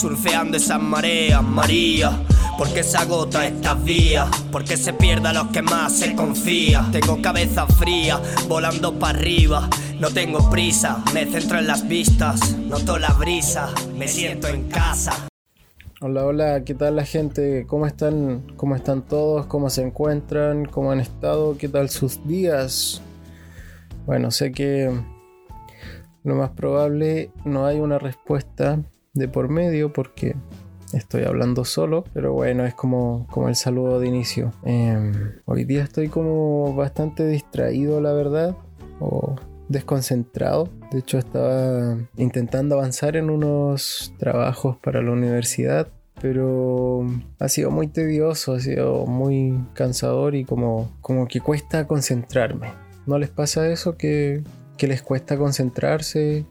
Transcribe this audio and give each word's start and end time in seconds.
surfeando 0.00 0.56
esas 0.56 0.80
mareas, 0.80 1.42
María. 1.42 2.10
Porque 2.56 2.82
se 2.82 2.96
agota 2.96 3.46
estas 3.46 3.84
vías, 3.84 4.28
porque 4.50 4.76
se 4.76 4.94
pierda 4.94 5.32
los 5.32 5.48
que 5.48 5.60
más 5.60 5.98
se 5.98 6.14
confía. 6.14 6.86
Tengo 6.90 7.20
cabeza 7.20 7.66
fría, 7.66 8.20
volando 8.48 8.98
para 8.98 9.18
arriba. 9.18 9.68
No 9.98 10.08
tengo 10.08 10.48
prisa, 10.48 11.04
me 11.12 11.26
centro 11.26 11.58
en 11.58 11.66
las 11.66 11.86
vistas. 11.86 12.56
Noto 12.56 12.98
la 12.98 13.12
brisa, 13.12 13.68
me 13.94 14.08
siento 14.08 14.48
en 14.48 14.68
casa. 14.68 15.28
Hola, 16.00 16.24
hola, 16.24 16.64
¿qué 16.64 16.74
tal 16.74 16.96
la 16.96 17.04
gente? 17.04 17.66
¿Cómo 17.66 17.86
están? 17.86 18.54
¿Cómo 18.56 18.76
están 18.76 19.02
todos? 19.02 19.44
¿Cómo 19.46 19.68
se 19.68 19.82
encuentran? 19.82 20.64
¿Cómo 20.64 20.92
han 20.92 21.00
estado? 21.00 21.58
¿Qué 21.58 21.68
tal 21.68 21.90
sus 21.90 22.26
días? 22.26 23.02
Bueno, 24.06 24.30
sé 24.30 24.50
que 24.50 24.90
lo 26.24 26.34
más 26.36 26.50
probable 26.50 27.30
no 27.44 27.66
hay 27.66 27.80
una 27.80 27.98
respuesta 27.98 28.78
de 29.14 29.28
por 29.28 29.48
medio 29.48 29.92
porque 29.92 30.36
estoy 30.92 31.24
hablando 31.24 31.64
solo, 31.64 32.04
pero 32.12 32.32
bueno, 32.32 32.64
es 32.64 32.74
como, 32.74 33.26
como 33.30 33.48
el 33.48 33.56
saludo 33.56 34.00
de 34.00 34.08
inicio. 34.08 34.52
Em, 34.64 35.12
hoy 35.44 35.64
día 35.64 35.82
estoy 35.82 36.08
como 36.08 36.74
bastante 36.74 37.26
distraído, 37.26 38.00
la 38.00 38.12
verdad, 38.12 38.56
o 38.98 39.36
desconcentrado. 39.68 40.68
De 40.90 40.98
hecho, 40.98 41.18
estaba 41.18 41.96
intentando 42.16 42.76
avanzar 42.76 43.16
en 43.16 43.30
unos 43.30 44.14
trabajos 44.18 44.76
para 44.78 45.00
la 45.02 45.12
universidad, 45.12 45.88
pero 46.20 47.06
ha 47.38 47.48
sido 47.48 47.70
muy 47.70 47.86
tedioso, 47.86 48.52
ha 48.54 48.60
sido 48.60 49.06
muy 49.06 49.58
cansador 49.74 50.34
y 50.34 50.44
como, 50.44 50.90
como 51.00 51.28
que 51.28 51.40
cuesta 51.40 51.86
concentrarme. 51.86 52.72
¿No 53.06 53.18
les 53.18 53.30
pasa 53.30 53.68
eso 53.68 53.96
que, 53.96 54.42
que 54.76 54.86
les 54.86 55.02
cuesta 55.02 55.38
concentrarse? 55.38 56.44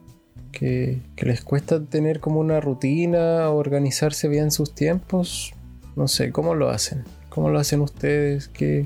Que, 0.52 1.00
que, 1.16 1.26
les 1.26 1.42
cuesta 1.42 1.80
tener 1.84 2.20
como 2.20 2.40
una 2.40 2.60
rutina, 2.60 3.50
organizarse 3.50 4.28
bien 4.28 4.52
sus 4.52 4.74
tiempos. 4.74 5.54
No 5.96 6.08
sé, 6.08 6.32
¿cómo 6.32 6.56
lo 6.56 6.70
hacen? 6.70 7.04
¿Cómo 7.30 7.50
lo 7.50 7.60
hacen 7.60 7.82
ustedes? 7.82 8.48
¿Qué, 8.48 8.86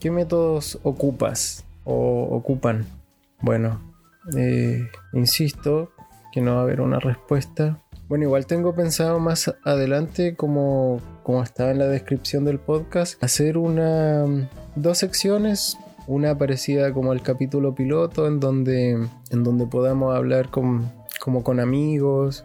qué 0.00 0.10
métodos 0.10 0.78
ocupas 0.82 1.64
o 1.84 2.28
ocupan? 2.30 2.84
Bueno, 3.40 3.80
eh, 4.36 4.88
insisto 5.12 5.92
que 6.32 6.40
no 6.40 6.54
va 6.54 6.60
a 6.60 6.62
haber 6.62 6.80
una 6.80 6.98
respuesta. 6.98 7.80
Bueno, 8.08 8.24
igual 8.24 8.46
tengo 8.46 8.74
pensado 8.74 9.18
más 9.20 9.54
adelante, 9.64 10.34
como, 10.34 11.00
como 11.22 11.42
estaba 11.42 11.70
en 11.70 11.78
la 11.78 11.86
descripción 11.86 12.44
del 12.44 12.58
podcast, 12.58 13.22
hacer 13.22 13.56
una 13.56 14.24
dos 14.76 14.98
secciones. 14.98 15.78
Una 16.06 16.36
parecida 16.36 16.92
como 16.92 17.12
el 17.12 17.22
capítulo 17.22 17.74
piloto, 17.74 18.26
en 18.26 18.40
donde, 18.40 18.92
en 19.30 19.44
donde 19.44 19.66
podamos 19.66 20.14
hablar 20.14 20.50
con, 20.50 20.90
como 21.20 21.42
con 21.42 21.60
amigos, 21.60 22.44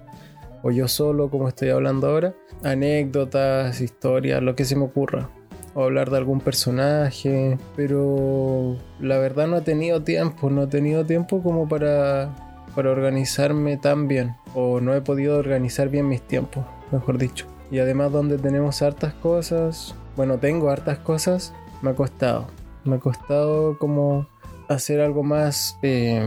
o 0.63 0.71
yo 0.71 0.87
solo, 0.87 1.29
como 1.29 1.47
estoy 1.47 1.69
hablando 1.69 2.07
ahora. 2.07 2.33
Anécdotas, 2.63 3.81
historias, 3.81 4.41
lo 4.41 4.55
que 4.55 4.65
se 4.65 4.75
me 4.75 4.85
ocurra 4.85 5.29
o 5.73 5.83
hablar 5.83 6.09
de 6.09 6.17
algún 6.17 6.41
personaje, 6.41 7.57
pero 7.75 8.77
la 8.99 9.17
verdad 9.17 9.47
no 9.47 9.57
he 9.57 9.61
tenido 9.61 10.01
tiempo, 10.03 10.49
no 10.49 10.63
he 10.63 10.67
tenido 10.67 11.05
tiempo 11.05 11.41
como 11.41 11.67
para, 11.67 12.35
para 12.75 12.91
organizarme 12.91 13.77
tan 13.77 14.07
bien, 14.07 14.35
o 14.55 14.79
no 14.79 14.93
he 14.95 15.01
podido 15.01 15.37
organizar 15.37 15.89
bien 15.89 16.07
mis 16.07 16.21
tiempos, 16.21 16.65
mejor 16.91 17.17
dicho. 17.17 17.45
Y 17.71 17.79
además 17.79 18.11
donde 18.11 18.37
tenemos 18.37 18.81
hartas 18.81 19.13
cosas, 19.15 19.95
bueno, 20.15 20.39
tengo 20.39 20.69
hartas 20.69 20.97
cosas, 20.99 21.53
me 21.81 21.91
ha 21.91 21.95
costado, 21.95 22.47
me 22.83 22.95
ha 22.95 22.99
costado 22.99 23.77
como 23.77 24.27
hacer 24.67 25.01
algo 25.01 25.23
más 25.23 25.77
eh, 25.81 26.21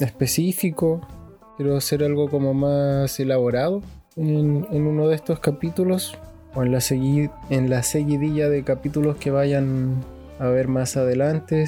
específico, 0.00 1.00
quiero 1.56 1.76
hacer 1.76 2.02
algo 2.02 2.28
como 2.28 2.54
más 2.54 3.18
elaborado 3.20 3.82
en, 4.16 4.66
uno 4.70 5.08
de 5.08 5.14
estos 5.14 5.40
capítulos 5.40 6.16
o 6.54 6.62
en 6.62 6.72
la, 6.72 6.80
en 7.50 7.70
la 7.70 7.82
seguidilla 7.82 8.48
de 8.48 8.64
capítulos 8.64 9.16
que 9.16 9.30
vayan 9.30 10.02
a 10.38 10.46
ver 10.46 10.68
más 10.68 10.96
adelante. 10.96 11.66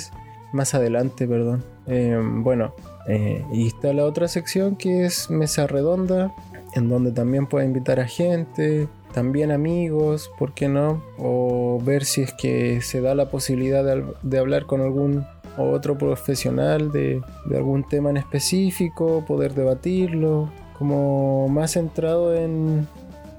Más 0.53 0.75
adelante, 0.75 1.29
perdón. 1.29 1.63
Em, 1.87 2.43
bueno, 2.43 2.75
eh, 3.07 3.45
y 3.53 3.69
está 3.69 3.93
la 3.93 4.05
otra 4.05 4.27
sección 4.27 4.77
que 4.77 5.05
es 5.05 5.31
mesa 5.31 5.67
redonda, 5.67 6.35
en 6.75 6.89
donde 6.89 7.13
también 7.13 7.47
puedo 7.47 7.65
invitar 7.65 8.01
a 8.01 8.07
gente, 8.07 8.89
también 9.13 9.51
amigos, 9.51 10.31
¿por 10.39 10.55
qué 10.55 10.69
no? 10.69 11.03
O 11.19 11.81
ver 11.85 12.05
si 12.05 12.23
es 12.23 12.33
que 12.33 12.81
se 12.81 13.01
da 13.01 13.15
la 13.15 13.31
posibilidad 13.31 13.85
de, 14.23 14.39
hablar 14.39 14.67
con 14.67 14.81
algún 14.81 15.27
otro 15.59 15.99
profesional 15.99 16.91
de, 16.93 17.21
algún 17.55 17.87
tema 17.87 18.11
en 18.11 18.17
específico, 18.17 19.25
poder 19.27 19.55
debatirlo, 19.55 20.51
como 20.79 21.49
más 21.49 21.73
centrado 21.73 22.35
en, 22.35 22.87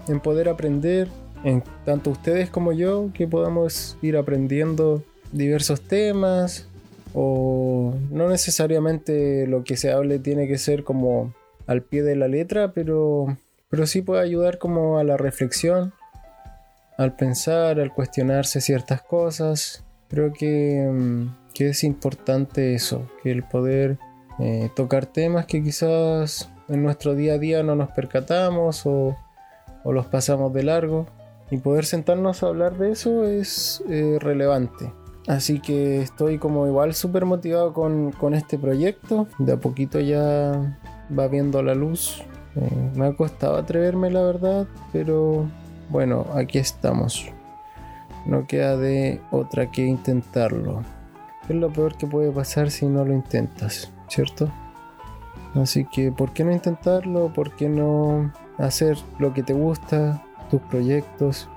en 0.07 0.19
poder 0.19 0.49
aprender 0.49 1.07
en 1.43 1.63
tanto 1.85 2.11
ustedes 2.11 2.49
como 2.49 2.71
yo, 2.71 3.09
que 3.13 3.27
podamos 3.27 3.97
ir 4.01 4.17
aprendiendo 4.17 5.03
diversos 5.31 5.81
temas 5.81 6.67
o 7.13 7.93
no 8.09 8.29
necesariamente 8.29 9.47
lo 9.47 9.63
que 9.63 9.75
se 9.75 9.91
hable 9.91 10.19
tiene 10.19 10.47
que 10.47 10.57
ser 10.57 10.83
como 10.83 11.33
al 11.67 11.81
pie 11.81 12.03
de 12.03 12.15
la 12.15 12.27
letra, 12.27 12.73
pero, 12.73 13.37
pero 13.71 13.87
sí 13.87 14.03
puede 14.03 14.21
ayudar 14.21 14.59
como 14.59 14.99
a 14.99 15.03
la 15.03 15.17
reflexión, 15.17 15.93
al 16.97 17.15
pensar, 17.15 17.79
al 17.79 17.91
cuestionarse 17.91 18.61
ciertas 18.61 19.01
cosas. 19.01 19.83
Creo 20.07 20.31
que, 20.31 20.87
mm, 20.87 21.53
que 21.55 21.69
es 21.69 21.83
importante 21.83 22.75
eso, 22.75 23.09
que 23.23 23.31
el 23.31 23.41
poder 23.41 23.97
eh, 24.39 24.69
tocar 24.75 25.07
temas 25.07 25.47
que 25.47 25.63
quizás 25.63 26.51
en 26.67 26.83
nuestro 26.83 27.15
día 27.15 27.33
a 27.33 27.37
día 27.39 27.63
no 27.63 27.75
nos 27.75 27.89
percatamos 27.91 28.85
o, 28.85 29.17
o 29.83 29.91
los 29.91 30.05
pasamos 30.05 30.53
de 30.53 30.63
largo 30.63 31.07
y 31.49 31.57
poder 31.57 31.85
sentarnos 31.85 32.43
a 32.43 32.47
hablar 32.47 32.77
de 32.77 32.91
eso 32.91 33.25
es 33.25 33.83
eh, 33.89 34.17
relevante. 34.19 34.91
Así 35.27 35.59
que 35.59 36.01
estoy 36.01 36.39
como 36.39 36.65
igual 36.65 36.95
súper 36.95 37.25
motivado 37.25 37.73
con, 37.73 38.33
este 38.33 38.57
proyecto. 38.57 39.27
De 39.37 39.53
a 39.53 39.57
poquito 39.57 39.99
ya 39.99 40.77
va 41.17 41.27
viendo 41.27 41.61
la 41.61 41.75
luz. 41.75 42.23
Eh, 42.55 42.91
me 42.95 43.07
ha 43.07 43.13
costado 43.13 43.57
atreverme 43.57 44.11
la 44.11 44.21
verdad, 44.21 44.67
pero 44.91 45.45
bueno, 45.89 46.25
aquí 46.35 46.57
estamos. 46.57 47.31
No 48.25 48.45
queda 48.45 48.77
de 48.77 49.21
otra 49.31 49.71
que 49.71 49.85
intentarlo. 49.85 50.83
Es 51.49 51.55
lo 51.55 51.71
peor 51.71 51.95
que 51.97 52.07
puede 52.07 52.31
pasar 52.31 52.71
si 52.71 52.85
no 52.85 53.03
lo 53.03 53.13
intentas, 53.13 53.91
¿cierto? 54.07 54.49
Así 55.55 55.85
que, 55.85 56.11
¿por 56.11 56.31
qué 56.31 56.43
no 56.43 56.51
intentarlo? 56.51 57.33
¿Por 57.33 57.55
qué 57.55 57.67
no 57.67 58.31
hacer 58.57 58.97
lo 59.19 59.33
que 59.33 59.43
te 59.43 59.53
gusta? 59.53 60.23
tus 60.51 60.61
proyectos, 60.63 61.47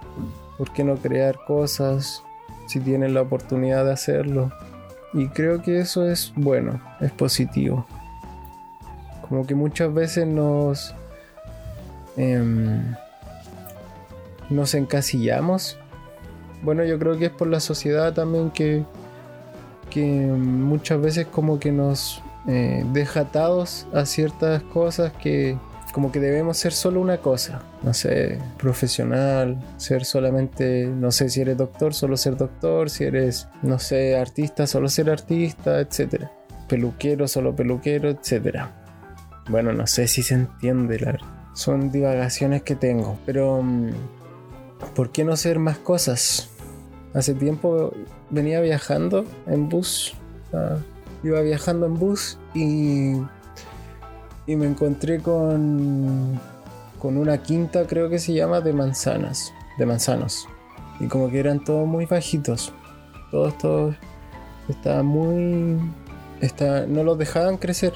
¿por 0.57 0.73
qué 0.73 0.85
no 0.85 0.95
crear 0.95 1.37
cosas 1.47 2.23
si 2.67 2.79
tienes 2.81 3.13
la 3.13 3.23
oportunidad 3.23 3.85
de 3.85 3.93
hacerlo? 3.93 4.53
Y 5.13 5.29
creo 5.29 5.61
que 5.61 5.81
eso 5.81 6.09
es 6.09 6.33
bueno, 6.37 6.81
es 7.01 7.11
positivo. 7.11 7.87
Como 9.29 9.47
que 9.47 9.55
muchas 9.55 9.93
veces 9.93 10.27
nos... 10.27 10.95
Em, 12.17 12.95
nos 14.51 14.75
encasillamos. 14.75 15.79
Bueno, 16.63 16.85
yo 16.85 16.99
creo 16.99 17.19
que 17.19 17.27
es 17.27 17.31
por 17.31 17.49
la 17.49 17.61
sociedad 17.61 18.13
también 18.15 18.51
que, 18.51 18.85
que 19.91 20.03
muchas 20.05 21.01
veces 21.01 21.27
como 21.27 21.59
que 21.59 21.73
nos 21.73 22.23
eh, 22.47 22.85
deja 22.93 23.21
atados 23.21 23.87
a 23.93 24.07
ciertas 24.07 24.63
cosas 24.63 25.13
que, 25.13 25.59
como 25.93 26.11
que 26.11 26.21
debemos 26.21 26.57
ser 26.57 26.73
solo 26.73 27.01
una 27.01 27.19
cosa, 27.19 27.63
no 27.83 27.93
sé, 27.93 28.39
profesional, 28.59 29.59
ser 29.77 30.05
solamente, 30.05 30.87
no 30.87 31.11
sé, 31.11 31.29
si 31.29 31.41
eres 31.41 31.57
doctor, 31.57 31.95
solo 31.95 32.17
ser 32.17 32.37
doctor, 32.37 32.91
si 32.91 33.05
eres, 33.05 33.49
no 33.63 33.79
sé, 33.79 34.17
artista, 34.17 34.67
solo 34.67 34.89
ser 34.89 35.11
artista, 35.11 35.81
etcétera. 35.81 36.33
Peluquero, 36.69 37.29
solo 37.29 37.55
peluquero, 37.55 38.09
etcétera. 38.09 38.84
Bueno, 39.49 39.73
no 39.73 39.87
sé 39.87 40.07
si 40.09 40.23
se 40.23 40.35
entiende, 40.35 40.99
la 40.99 41.19
Son 41.55 41.91
divagaciones 41.91 42.63
que 42.63 42.77
tengo, 42.77 43.19
pero 43.27 43.63
mm, 43.63 43.91
¿por 44.95 45.11
qué 45.11 45.25
no 45.25 45.33
hacer 45.33 45.59
más 45.59 45.79
cosas? 45.79 46.51
Hace 47.13 47.35
tiempo 47.35 47.93
venía 48.31 48.61
viajando 48.61 49.25
en 49.47 49.69
bus, 49.69 50.15
iba 51.23 51.41
viajando 51.43 51.87
en 51.87 51.95
bus 51.95 52.39
y 52.55 53.17
y 54.47 54.57
me 54.57 54.67
encontré 54.67 55.21
con, 55.21 56.39
con 56.99 57.17
una 57.17 57.39
quinta, 57.39 57.87
creo 57.87 58.11
que 58.11 58.19
se 58.19 58.35
llama, 58.35 58.61
de 58.61 58.73
manzanas, 58.73 59.53
de 59.79 59.87
manzanos. 59.87 60.47
Y 61.01 61.07
como 61.07 61.31
que 61.31 61.41
eran 61.41 61.65
todos 61.65 61.87
muy 61.87 62.07
bajitos. 62.07 62.73
Todos, 63.31 63.57
todos 63.59 63.97
estaban 64.69 65.07
muy... 65.07 65.81
Está, 66.41 66.87
no 66.87 67.03
los 67.05 67.19
dejaban 67.19 67.57
crecer. 67.57 67.95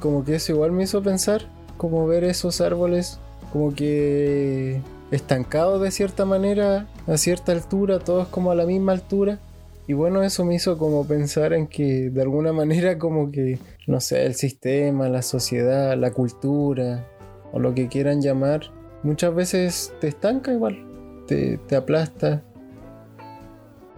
Como 0.00 0.24
que 0.24 0.36
eso 0.36 0.52
igual 0.52 0.72
me 0.72 0.84
hizo 0.84 1.02
pensar, 1.02 1.42
como 1.76 2.06
ver 2.06 2.24
esos 2.24 2.60
árboles 2.60 3.18
como 3.52 3.74
que 3.74 4.80
estancados 5.10 5.80
de 5.80 5.90
cierta 5.90 6.24
manera, 6.24 6.86
a 7.06 7.16
cierta 7.16 7.52
altura, 7.52 7.98
todos 7.98 8.28
como 8.28 8.50
a 8.50 8.54
la 8.54 8.64
misma 8.64 8.92
altura. 8.92 9.38
Y 9.86 9.92
bueno, 9.92 10.22
eso 10.22 10.44
me 10.44 10.54
hizo 10.54 10.78
como 10.78 11.04
pensar 11.06 11.52
en 11.52 11.66
que 11.66 12.10
de 12.10 12.22
alguna 12.22 12.52
manera 12.52 12.98
como 12.98 13.32
que, 13.32 13.58
no 13.88 14.00
sé, 14.00 14.24
el 14.24 14.34
sistema, 14.34 15.08
la 15.08 15.22
sociedad, 15.22 15.96
la 15.96 16.12
cultura 16.12 17.08
o 17.52 17.58
lo 17.58 17.74
que 17.74 17.88
quieran 17.88 18.22
llamar, 18.22 18.70
muchas 19.02 19.34
veces 19.34 19.92
te 20.00 20.08
estanca 20.08 20.52
igual, 20.52 20.78
te, 21.26 21.58
te 21.58 21.74
aplasta. 21.74 22.44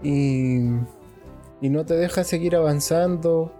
Y, 0.02 0.60
y 1.60 1.68
no 1.68 1.84
te 1.84 1.94
deja 1.94 2.24
seguir 2.24 2.56
avanzando, 2.56 3.52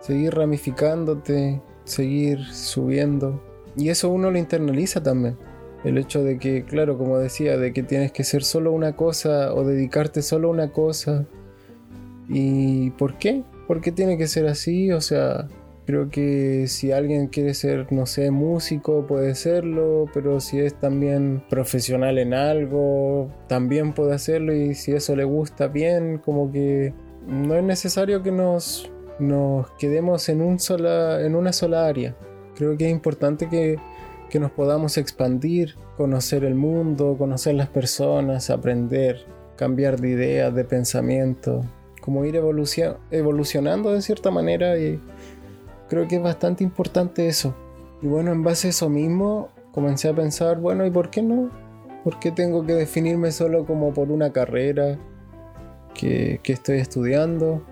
seguir 0.00 0.34
ramificándote, 0.34 1.60
seguir 1.84 2.44
subiendo. 2.46 3.42
Y 3.76 3.88
eso 3.88 4.10
uno 4.10 4.30
lo 4.30 4.38
internaliza 4.38 5.02
también. 5.02 5.36
El 5.84 5.96
hecho 5.96 6.22
de 6.22 6.38
que, 6.38 6.64
claro, 6.64 6.98
como 6.98 7.18
decía, 7.18 7.56
de 7.56 7.72
que 7.72 7.82
tienes 7.82 8.12
que 8.12 8.24
ser 8.24 8.42
solo 8.44 8.72
una 8.72 8.96
cosa 8.96 9.54
o 9.54 9.64
dedicarte 9.64 10.22
solo 10.22 10.48
a 10.48 10.50
una 10.52 10.72
cosa. 10.72 11.26
¿Y 12.28 12.90
por 12.92 13.16
qué? 13.18 13.44
¿Por 13.66 13.80
qué 13.80 13.92
tiene 13.92 14.18
que 14.18 14.26
ser 14.26 14.46
así? 14.46 14.92
O 14.92 15.00
sea, 15.00 15.48
creo 15.86 16.08
que 16.08 16.66
si 16.68 16.92
alguien 16.92 17.28
quiere 17.28 17.54
ser, 17.54 17.92
no 17.92 18.06
sé, 18.06 18.30
músico, 18.30 19.06
puede 19.06 19.34
serlo, 19.34 20.06
pero 20.14 20.38
si 20.40 20.60
es 20.60 20.74
también 20.74 21.42
profesional 21.48 22.18
en 22.18 22.34
algo, 22.34 23.28
también 23.48 23.92
puede 23.92 24.14
hacerlo 24.14 24.54
y 24.54 24.74
si 24.74 24.92
eso 24.92 25.16
le 25.16 25.24
gusta 25.24 25.66
bien, 25.66 26.18
como 26.18 26.52
que 26.52 26.94
no 27.26 27.56
es 27.56 27.64
necesario 27.64 28.22
que 28.22 28.30
nos, 28.30 28.90
nos 29.20 29.70
quedemos 29.72 30.28
en, 30.28 30.42
un 30.42 30.58
sola, 30.58 31.20
en 31.22 31.34
una 31.34 31.52
sola 31.52 31.86
área. 31.86 32.16
Creo 32.56 32.76
que 32.76 32.86
es 32.86 32.90
importante 32.90 33.48
que 33.48 33.78
que 34.30 34.40
nos 34.40 34.52
podamos 34.52 34.96
expandir, 34.96 35.74
conocer 35.98 36.44
el 36.44 36.54
mundo, 36.54 37.16
conocer 37.18 37.54
las 37.56 37.68
personas, 37.68 38.48
aprender, 38.48 39.26
cambiar 39.56 40.00
de 40.00 40.08
ideas, 40.08 40.54
de 40.54 40.64
pensamiento, 40.64 41.62
como 42.00 42.24
ir 42.24 42.36
evolucionando 42.36 43.92
de 43.92 44.00
cierta 44.00 44.30
manera 44.30 44.78
y 44.78 44.98
creo 45.90 46.08
que 46.08 46.16
es 46.16 46.22
bastante 46.22 46.64
importante 46.64 47.26
eso. 47.26 47.54
Y 48.00 48.06
bueno, 48.06 48.32
en 48.32 48.42
base 48.42 48.68
a 48.68 48.70
eso 48.70 48.88
mismo 48.88 49.50
comencé 49.72 50.08
a 50.08 50.14
pensar, 50.14 50.58
bueno, 50.58 50.86
¿y 50.86 50.90
por 50.90 51.10
qué 51.10 51.20
no? 51.20 51.50
¿Por 52.04 52.18
qué 52.18 52.30
tengo 52.30 52.64
que 52.64 52.72
definirme 52.72 53.30
solo 53.32 53.66
como 53.66 53.92
por 53.92 54.10
una 54.10 54.32
carrera 54.32 54.98
que, 55.92 56.40
que 56.42 56.54
estoy 56.54 56.78
estudiando? 56.78 57.62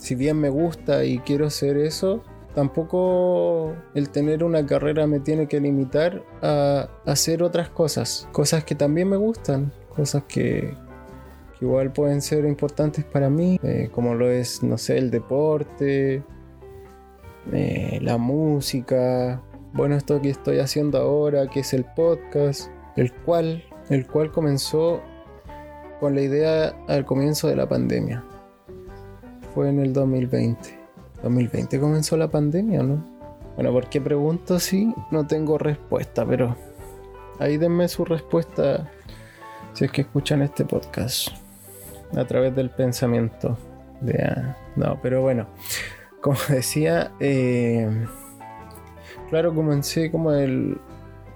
Si 0.00 0.14
bien 0.14 0.40
me 0.40 0.48
gusta 0.48 1.04
y 1.04 1.18
quiero 1.18 1.50
ser 1.50 1.76
eso, 1.76 2.24
tampoco 2.54 3.74
el 3.94 4.08
tener 4.08 4.42
una 4.42 4.64
carrera 4.64 5.06
me 5.06 5.20
tiene 5.20 5.46
que 5.46 5.60
limitar 5.60 6.24
a 6.40 6.88
hacer 7.04 7.42
otras 7.42 7.68
cosas, 7.68 8.26
cosas 8.32 8.64
que 8.64 8.74
también 8.74 9.10
me 9.10 9.18
gustan, 9.18 9.74
cosas 9.94 10.24
que, 10.26 10.74
igual 11.60 11.92
pueden 11.92 12.22
ser 12.22 12.46
importantes 12.46 13.04
para 13.04 13.28
mí, 13.28 13.60
eh, 13.62 13.90
como 13.92 14.14
lo 14.14 14.30
es, 14.30 14.62
no 14.62 14.78
sé, 14.78 14.96
el 14.96 15.10
deporte, 15.10 16.22
eh, 17.52 17.98
la 18.00 18.16
música, 18.16 19.42
bueno, 19.74 19.96
esto 19.96 20.22
que 20.22 20.30
estoy 20.30 20.60
haciendo 20.60 20.96
ahora, 20.96 21.46
que 21.48 21.60
es 21.60 21.74
el 21.74 21.84
podcast, 21.84 22.70
el 22.96 23.12
cual, 23.12 23.62
el 23.90 24.06
cual 24.06 24.32
comenzó 24.32 25.02
con 26.00 26.14
la 26.14 26.22
idea 26.22 26.74
al 26.88 27.04
comienzo 27.04 27.48
de 27.48 27.56
la 27.56 27.68
pandemia. 27.68 28.24
Fue 29.54 29.68
en 29.68 29.80
el 29.80 29.92
2020. 29.92 30.78
2020 31.22 31.80
comenzó 31.80 32.16
la 32.16 32.28
pandemia, 32.28 32.82
¿no? 32.82 33.04
Bueno, 33.56 33.72
¿por 33.72 33.88
qué 33.88 34.00
pregunto 34.00 34.58
si 34.58 34.94
no 35.10 35.26
tengo 35.26 35.58
respuesta? 35.58 36.24
Pero 36.24 36.56
ahí 37.38 37.58
denme 37.58 37.88
su 37.88 38.04
respuesta 38.04 38.90
si 39.72 39.84
es 39.84 39.92
que 39.92 40.02
escuchan 40.02 40.42
este 40.42 40.64
podcast 40.64 41.28
a 42.16 42.24
través 42.24 42.54
del 42.54 42.70
pensamiento. 42.70 43.58
De, 44.00 44.16
no, 44.76 44.98
pero 45.02 45.20
bueno, 45.22 45.46
como 46.20 46.38
decía, 46.48 47.12
eh, 47.20 48.06
claro, 49.28 49.54
comencé 49.54 50.10
como 50.10 50.32
el... 50.32 50.78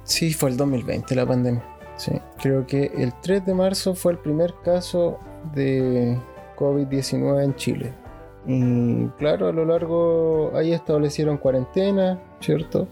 Sí, 0.05 0.35
fue 0.35 0.51
el 0.51 0.57
2020 0.57 1.15
la 1.15 1.27
pandemia. 1.27 1.65
Sí, 1.97 2.13
creo 2.43 2.67
que 2.67 2.93
el 2.97 3.13
3 3.21 3.47
de 3.47 3.55
marzo 3.55 3.95
fue 3.95 4.13
el 4.13 4.19
primer 4.19 4.53
caso 4.65 5.19
de 5.55 6.19
COVID-19 6.57 7.45
en 7.45 7.55
Chile. 7.55 8.04
Y 8.47 9.07
claro, 9.19 9.49
a 9.49 9.53
lo 9.53 9.65
largo 9.65 10.53
ahí 10.55 10.73
establecieron 10.73 11.39
cuarentena, 11.39 12.21
¿cierto? 12.41 12.87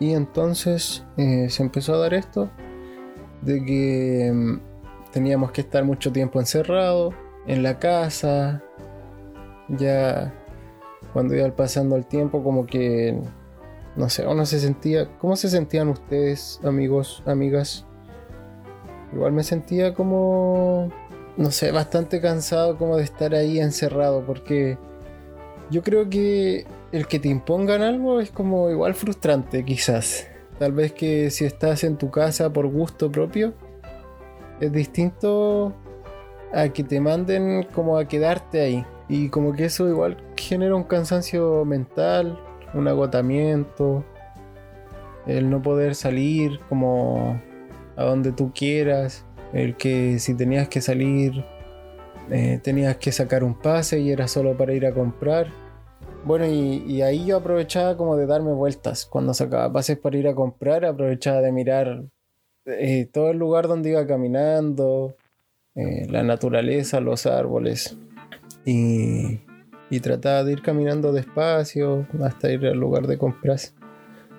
Y 0.00 0.12
entonces 0.12 1.04
eh, 1.16 1.48
se 1.48 1.62
empezó 1.62 1.94
a 1.94 1.98
dar 1.98 2.14
esto 2.14 2.50
de 3.42 3.64
que 3.64 4.32
mm, 4.32 4.60
teníamos 5.12 5.52
que 5.52 5.60
estar 5.60 5.84
mucho 5.84 6.12
tiempo 6.12 6.40
encerrados 6.40 7.14
en 7.46 7.62
la 7.62 7.78
casa. 7.78 8.62
Ya 9.68 10.34
cuando 11.12 11.34
iba 11.34 11.48
pasando 11.54 11.96
el 11.96 12.06
tiempo 12.06 12.42
como 12.42 12.66
que 12.66 13.18
no 13.94 14.10
sé, 14.10 14.26
uno 14.26 14.44
se 14.44 14.60
sentía, 14.60 15.08
¿cómo 15.18 15.36
se 15.36 15.48
sentían 15.48 15.88
ustedes, 15.88 16.60
amigos, 16.64 17.22
amigas? 17.24 17.86
Igual 19.12 19.32
me 19.32 19.42
sentía 19.42 19.94
como 19.94 20.90
no 21.36 21.50
sé, 21.50 21.70
bastante 21.70 22.20
cansado 22.20 22.78
como 22.78 22.96
de 22.96 23.04
estar 23.04 23.34
ahí 23.34 23.60
encerrado 23.60 24.24
porque 24.24 24.78
yo 25.70 25.82
creo 25.82 26.08
que 26.08 26.66
el 26.92 27.06
que 27.06 27.18
te 27.18 27.28
impongan 27.28 27.82
algo 27.82 28.20
es 28.20 28.30
como 28.30 28.70
igual 28.70 28.94
frustrante, 28.94 29.64
quizás. 29.64 30.28
Tal 30.58 30.72
vez 30.72 30.92
que 30.92 31.30
si 31.30 31.44
estás 31.44 31.84
en 31.84 31.96
tu 31.96 32.10
casa 32.10 32.52
por 32.52 32.66
gusto 32.66 33.10
propio, 33.10 33.52
es 34.60 34.72
distinto 34.72 35.74
a 36.52 36.68
que 36.68 36.82
te 36.82 37.00
manden 37.00 37.64
como 37.74 37.98
a 37.98 38.06
quedarte 38.06 38.60
ahí. 38.60 38.86
Y 39.08 39.28
como 39.28 39.52
que 39.52 39.66
eso 39.66 39.88
igual 39.88 40.16
genera 40.36 40.74
un 40.74 40.84
cansancio 40.84 41.64
mental, 41.64 42.40
un 42.74 42.88
agotamiento, 42.88 44.04
el 45.26 45.50
no 45.50 45.62
poder 45.62 45.94
salir 45.94 46.60
como 46.68 47.40
a 47.96 48.04
donde 48.04 48.32
tú 48.32 48.52
quieras, 48.54 49.24
el 49.52 49.76
que 49.76 50.18
si 50.18 50.34
tenías 50.34 50.68
que 50.68 50.80
salir 50.80 51.44
eh, 52.30 52.58
tenías 52.62 52.96
que 52.96 53.12
sacar 53.12 53.44
un 53.44 53.54
pase 53.54 54.00
y 54.00 54.10
era 54.10 54.26
solo 54.26 54.56
para 54.56 54.72
ir 54.74 54.86
a 54.86 54.92
comprar. 54.92 55.48
Bueno, 56.24 56.46
y, 56.46 57.02
ahí 57.02 57.24
yo 57.24 57.36
aprovechaba 57.36 57.96
como 57.96 58.16
de 58.16 58.26
darme 58.26 58.52
vueltas. 58.52 59.06
Cuando 59.06 59.32
sacaba 59.32 59.72
pases 59.72 59.98
para 59.98 60.16
ir 60.16 60.26
a 60.26 60.34
comprar, 60.34 60.84
aprovechaba 60.84 61.40
de 61.40 61.52
mirar 61.52 62.04
eh, 62.64 63.08
todo 63.12 63.30
el 63.30 63.38
lugar 63.38 63.68
donde 63.68 63.90
iba 63.90 64.06
caminando, 64.06 65.14
eh, 65.76 66.06
la 66.10 66.24
naturaleza, 66.24 67.00
los 67.00 67.26
árboles. 67.26 67.96
Y, 68.64 69.40
y 69.88 70.00
trataba 70.00 70.42
de 70.42 70.52
ir 70.52 70.62
caminando 70.62 71.12
despacio 71.12 72.08
hasta 72.24 72.50
ir 72.50 72.66
al 72.66 72.78
lugar 72.78 73.06
de 73.06 73.18
compras. 73.18 73.74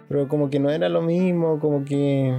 Pero 0.10 0.28
como 0.28 0.50
que 0.50 0.60
no 0.60 0.70
era 0.70 0.90
lo 0.90 1.02
mismo, 1.02 1.60
como 1.60 1.86
que 1.86 2.38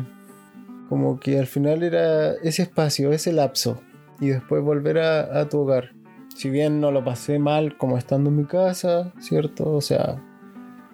como 0.90 1.20
que 1.20 1.38
al 1.38 1.46
final 1.46 1.82
era 1.82 2.32
ese 2.42 2.62
espacio, 2.62 3.12
ese 3.12 3.30
lapso 3.30 3.78
y 4.20 4.28
después 4.28 4.62
volver 4.62 4.98
a, 4.98 5.48
tu 5.48 5.60
hogar. 5.60 5.92
Si 6.34 6.50
bien 6.50 6.80
no 6.80 6.90
lo 6.90 7.04
pasé 7.04 7.38
mal 7.38 7.76
como 7.76 7.98
estando 7.98 8.30
en 8.30 8.36
mi 8.36 8.44
casa, 8.44 9.12
¿cierto? 9.20 9.72
O 9.72 9.80
sea, 9.80 10.22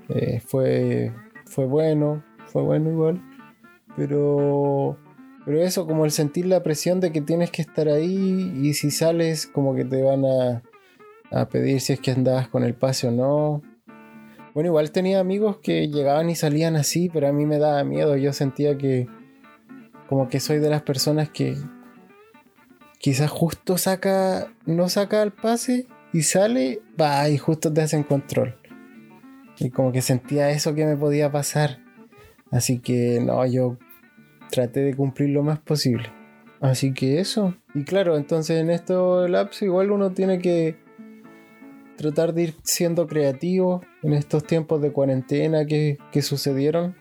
eh, 0.08 0.40
fue, 0.44 1.12
fue 1.46 1.66
bueno, 1.66 2.22
fue 2.46 2.62
bueno 2.62 2.90
igual. 2.90 3.22
Pero, 3.96 4.96
pero 5.44 5.62
eso, 5.62 5.86
como 5.86 6.04
el 6.04 6.10
sentir 6.10 6.46
la 6.46 6.62
presión 6.62 7.00
de 7.00 7.12
que 7.12 7.20
tienes 7.20 7.50
que 7.50 7.62
estar 7.62 7.88
ahí 7.88 8.52
y 8.62 8.74
si 8.74 8.90
sales 8.90 9.46
como 9.46 9.74
que 9.74 9.84
te 9.84 10.02
van 10.02 10.24
a, 10.24 10.62
a 11.30 11.48
pedir 11.48 11.80
si 11.80 11.92
es 11.92 12.00
que 12.00 12.10
andabas 12.10 12.48
con 12.48 12.64
el 12.64 12.74
pase 12.74 13.08
o 13.08 13.10
no. 13.10 13.62
Bueno, 14.54 14.68
igual 14.68 14.92
tenía 14.92 15.18
amigos 15.20 15.58
que 15.58 15.88
llegaban 15.88 16.30
y 16.30 16.36
salían 16.36 16.76
así, 16.76 17.10
pero 17.12 17.28
a 17.28 17.32
mí 17.32 17.44
me 17.44 17.58
daba 17.58 17.82
miedo. 17.82 18.16
Yo 18.16 18.32
sentía 18.32 18.78
que 18.78 19.08
como 20.08 20.28
que 20.28 20.38
soy 20.38 20.58
de 20.58 20.70
las 20.70 20.82
personas 20.82 21.28
que, 21.30 21.56
quizás 23.04 23.30
justo 23.30 23.76
saca, 23.76 24.50
no 24.64 24.88
saca 24.88 25.22
el 25.22 25.30
pase 25.30 25.86
y 26.14 26.22
sale, 26.22 26.80
va 26.98 27.28
y 27.28 27.36
justo 27.36 27.70
te 27.70 27.82
hacen 27.82 28.02
control. 28.02 28.56
Y 29.58 29.68
como 29.68 29.92
que 29.92 30.00
sentía 30.00 30.48
eso 30.48 30.74
que 30.74 30.86
me 30.86 30.96
podía 30.96 31.30
pasar. 31.30 31.80
Así 32.50 32.78
que 32.78 33.20
no, 33.22 33.44
yo 33.44 33.76
traté 34.50 34.80
de 34.80 34.96
cumplir 34.96 35.28
lo 35.28 35.42
más 35.42 35.58
posible. 35.58 36.10
Así 36.62 36.94
que 36.94 37.20
eso. 37.20 37.54
Y 37.74 37.84
claro, 37.84 38.16
entonces 38.16 38.58
en 38.58 38.70
estos 38.70 39.28
laps 39.28 39.60
igual 39.60 39.90
uno 39.90 40.12
tiene 40.12 40.38
que 40.38 40.78
tratar 41.98 42.32
de 42.32 42.44
ir 42.44 42.54
siendo 42.62 43.06
creativo 43.06 43.82
en 44.02 44.14
estos 44.14 44.46
tiempos 44.46 44.80
de 44.80 44.92
cuarentena 44.92 45.66
que, 45.66 45.98
sucedieron. 46.22 46.96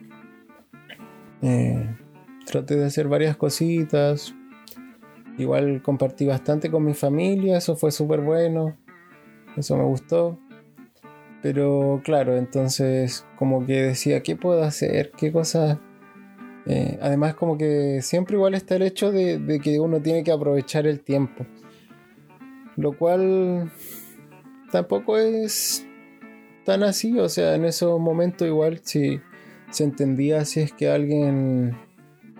Eh, 1.41 1.95
traté 2.45 2.75
de 2.75 2.87
hacer 2.87 3.07
varias 3.07 3.37
cositas, 3.37 4.35
Igual 5.37 5.81
compartí 5.81 6.25
bastante 6.25 6.69
con 6.69 6.85
mi 6.85 6.93
familia, 6.93 7.57
eso 7.57 7.75
fue 7.75 7.91
súper 7.91 8.21
bueno, 8.21 8.77
eso 9.57 9.77
me 9.77 9.83
gustó. 9.83 10.37
Pero 11.41 12.01
claro, 12.03 12.37
entonces 12.37 13.25
como 13.35 13.65
que 13.65 13.81
decía, 13.81 14.23
¿qué 14.23 14.35
puedo 14.35 14.63
hacer? 14.63 15.11
¿Qué 15.11 15.31
cosas? 15.31 15.77
Eh, 16.65 16.97
además 17.01 17.35
como 17.35 17.57
que 17.57 17.99
siempre 18.01 18.37
igual 18.37 18.53
está 18.53 18.75
el 18.75 18.83
hecho 18.83 19.11
de, 19.11 19.59
que 19.61 19.79
uno 19.79 20.01
tiene 20.01 20.23
que 20.23 20.31
aprovechar 20.31 20.87
el 20.87 21.01
tiempo. 21.01 21.45
Lo 22.77 22.97
cual 22.97 23.71
tampoco 24.71 25.17
es 25.17 25.85
tan 26.63 26.83
así, 26.83 27.19
o 27.19 27.27
sea, 27.27 27.55
en 27.55 27.65
esos 27.65 27.99
momentos 27.99 28.47
igual 28.47 28.79
si 28.83 29.19
se 29.69 29.83
entendía 29.83 30.45
si 30.45 30.61
es 30.61 30.71
que 30.71 30.89
alguien 30.89 31.75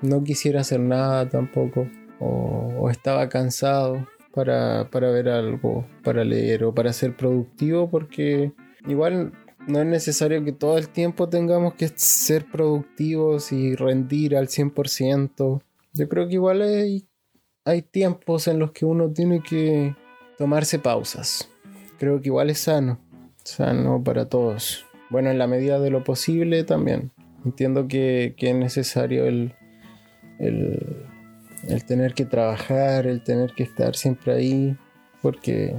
no 0.01 0.23
quisiera 0.23 0.61
hacer 0.61 0.79
nada 0.79 1.27
tampoco, 1.27 1.87
o, 2.19 2.89
estaba 2.89 3.29
cansado 3.29 4.07
para, 4.33 4.89
para 4.89 5.09
ver 5.09 5.29
algo, 5.29 5.85
para 6.03 6.23
leer 6.23 6.63
o 6.63 6.73
para 6.73 6.93
ser 6.93 7.15
productivo, 7.15 7.89
porque 7.89 8.51
igual 8.87 9.31
no 9.67 9.79
es 9.79 9.85
necesario 9.85 10.43
que 10.43 10.51
todo 10.51 10.77
el 10.77 10.89
tiempo 10.89 11.29
tengamos 11.29 11.75
que 11.75 11.87
ser 11.87 12.45
productivos 12.45 13.51
y 13.51 13.75
rendir 13.75 14.35
al 14.35 14.47
100%. 14.47 15.61
Yo 15.93 16.09
creo 16.09 16.27
que 16.27 16.33
igual 16.33 16.61
hay, 16.61 17.07
hay 17.65 17.81
tiempos 17.81 18.47
en 18.47 18.59
los 18.59 18.71
que 18.71 18.85
uno 18.85 19.11
tiene 19.11 19.41
que 19.41 19.95
tomarse 20.37 20.79
pausas. 20.79 21.49
Creo 21.97 22.19
que 22.19 22.27
igual 22.29 22.49
es 22.49 22.59
sano, 22.59 22.99
sano 23.43 24.03
para 24.03 24.27
todos. 24.27 24.85
Bueno, 25.09 25.29
en 25.29 25.37
la 25.37 25.47
medida 25.47 25.79
de 25.79 25.89
lo 25.89 26.03
posible 26.03 26.63
también. 26.63 27.11
Entiendo 27.45 27.87
que, 27.87 28.35
es 28.37 28.55
necesario 28.55 29.25
el, 29.25 29.53
el, 30.39 31.05
el 31.67 31.85
tener 31.85 32.13
que 32.13 32.25
trabajar, 32.25 33.07
el 33.07 33.23
tener 33.23 33.53
que 33.53 33.63
estar 33.63 33.95
siempre 33.95 34.33
ahí, 34.33 34.77
porque 35.21 35.75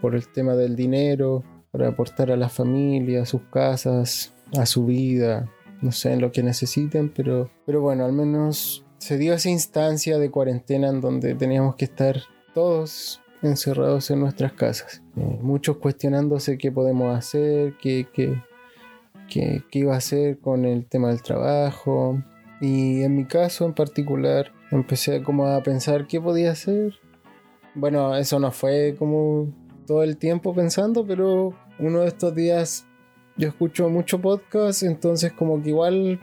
por 0.00 0.14
el 0.14 0.28
tema 0.28 0.54
del 0.54 0.76
dinero, 0.76 1.42
para 1.70 1.88
aportar 1.88 2.30
a 2.30 2.36
la 2.36 2.48
familia, 2.48 3.22
a 3.22 3.26
sus 3.26 3.42
casas, 3.50 4.34
a 4.56 4.66
su 4.66 4.86
vida, 4.86 5.50
no 5.80 5.92
sé, 5.92 6.12
en 6.12 6.20
lo 6.20 6.30
que 6.30 6.42
necesiten, 6.42 7.08
pero, 7.08 7.50
pero 7.66 7.80
bueno, 7.80 8.04
al 8.04 8.12
menos 8.12 8.84
se 8.98 9.18
dio 9.18 9.34
esa 9.34 9.50
instancia 9.50 10.18
de 10.18 10.30
cuarentena 10.30 10.88
en 10.88 11.00
donde 11.00 11.34
teníamos 11.34 11.76
que 11.76 11.84
estar 11.86 12.22
todos 12.54 13.20
encerrados 13.42 14.10
en 14.10 14.20
nuestras 14.20 14.52
casas. 14.52 15.02
Eh, 15.16 15.38
muchos 15.42 15.76
cuestionándose 15.78 16.58
qué 16.58 16.72
podemos 16.72 17.16
hacer, 17.16 17.74
qué, 17.82 18.06
qué, 18.12 18.42
qué, 19.28 19.62
qué 19.70 19.78
iba 19.80 19.94
a 19.94 19.98
hacer 19.98 20.38
con 20.38 20.64
el 20.64 20.86
tema 20.86 21.08
del 21.08 21.22
trabajo. 21.22 22.22
Y 22.60 23.02
en 23.02 23.16
mi 23.16 23.26
caso 23.26 23.66
en 23.66 23.74
particular, 23.74 24.52
empecé 24.76 25.22
como 25.22 25.46
a 25.46 25.62
pensar 25.62 26.06
qué 26.06 26.20
podía 26.20 26.52
hacer. 26.52 26.94
Bueno, 27.74 28.16
eso 28.16 28.38
no 28.38 28.50
fue 28.50 28.94
como 28.98 29.52
todo 29.86 30.02
el 30.02 30.16
tiempo 30.16 30.54
pensando, 30.54 31.06
pero 31.06 31.54
uno 31.78 32.00
de 32.00 32.08
estos 32.08 32.34
días 32.34 32.86
yo 33.36 33.48
escucho 33.48 33.88
mucho 33.90 34.20
podcast, 34.20 34.82
entonces 34.82 35.32
como 35.32 35.62
que 35.62 35.70
igual 35.70 36.20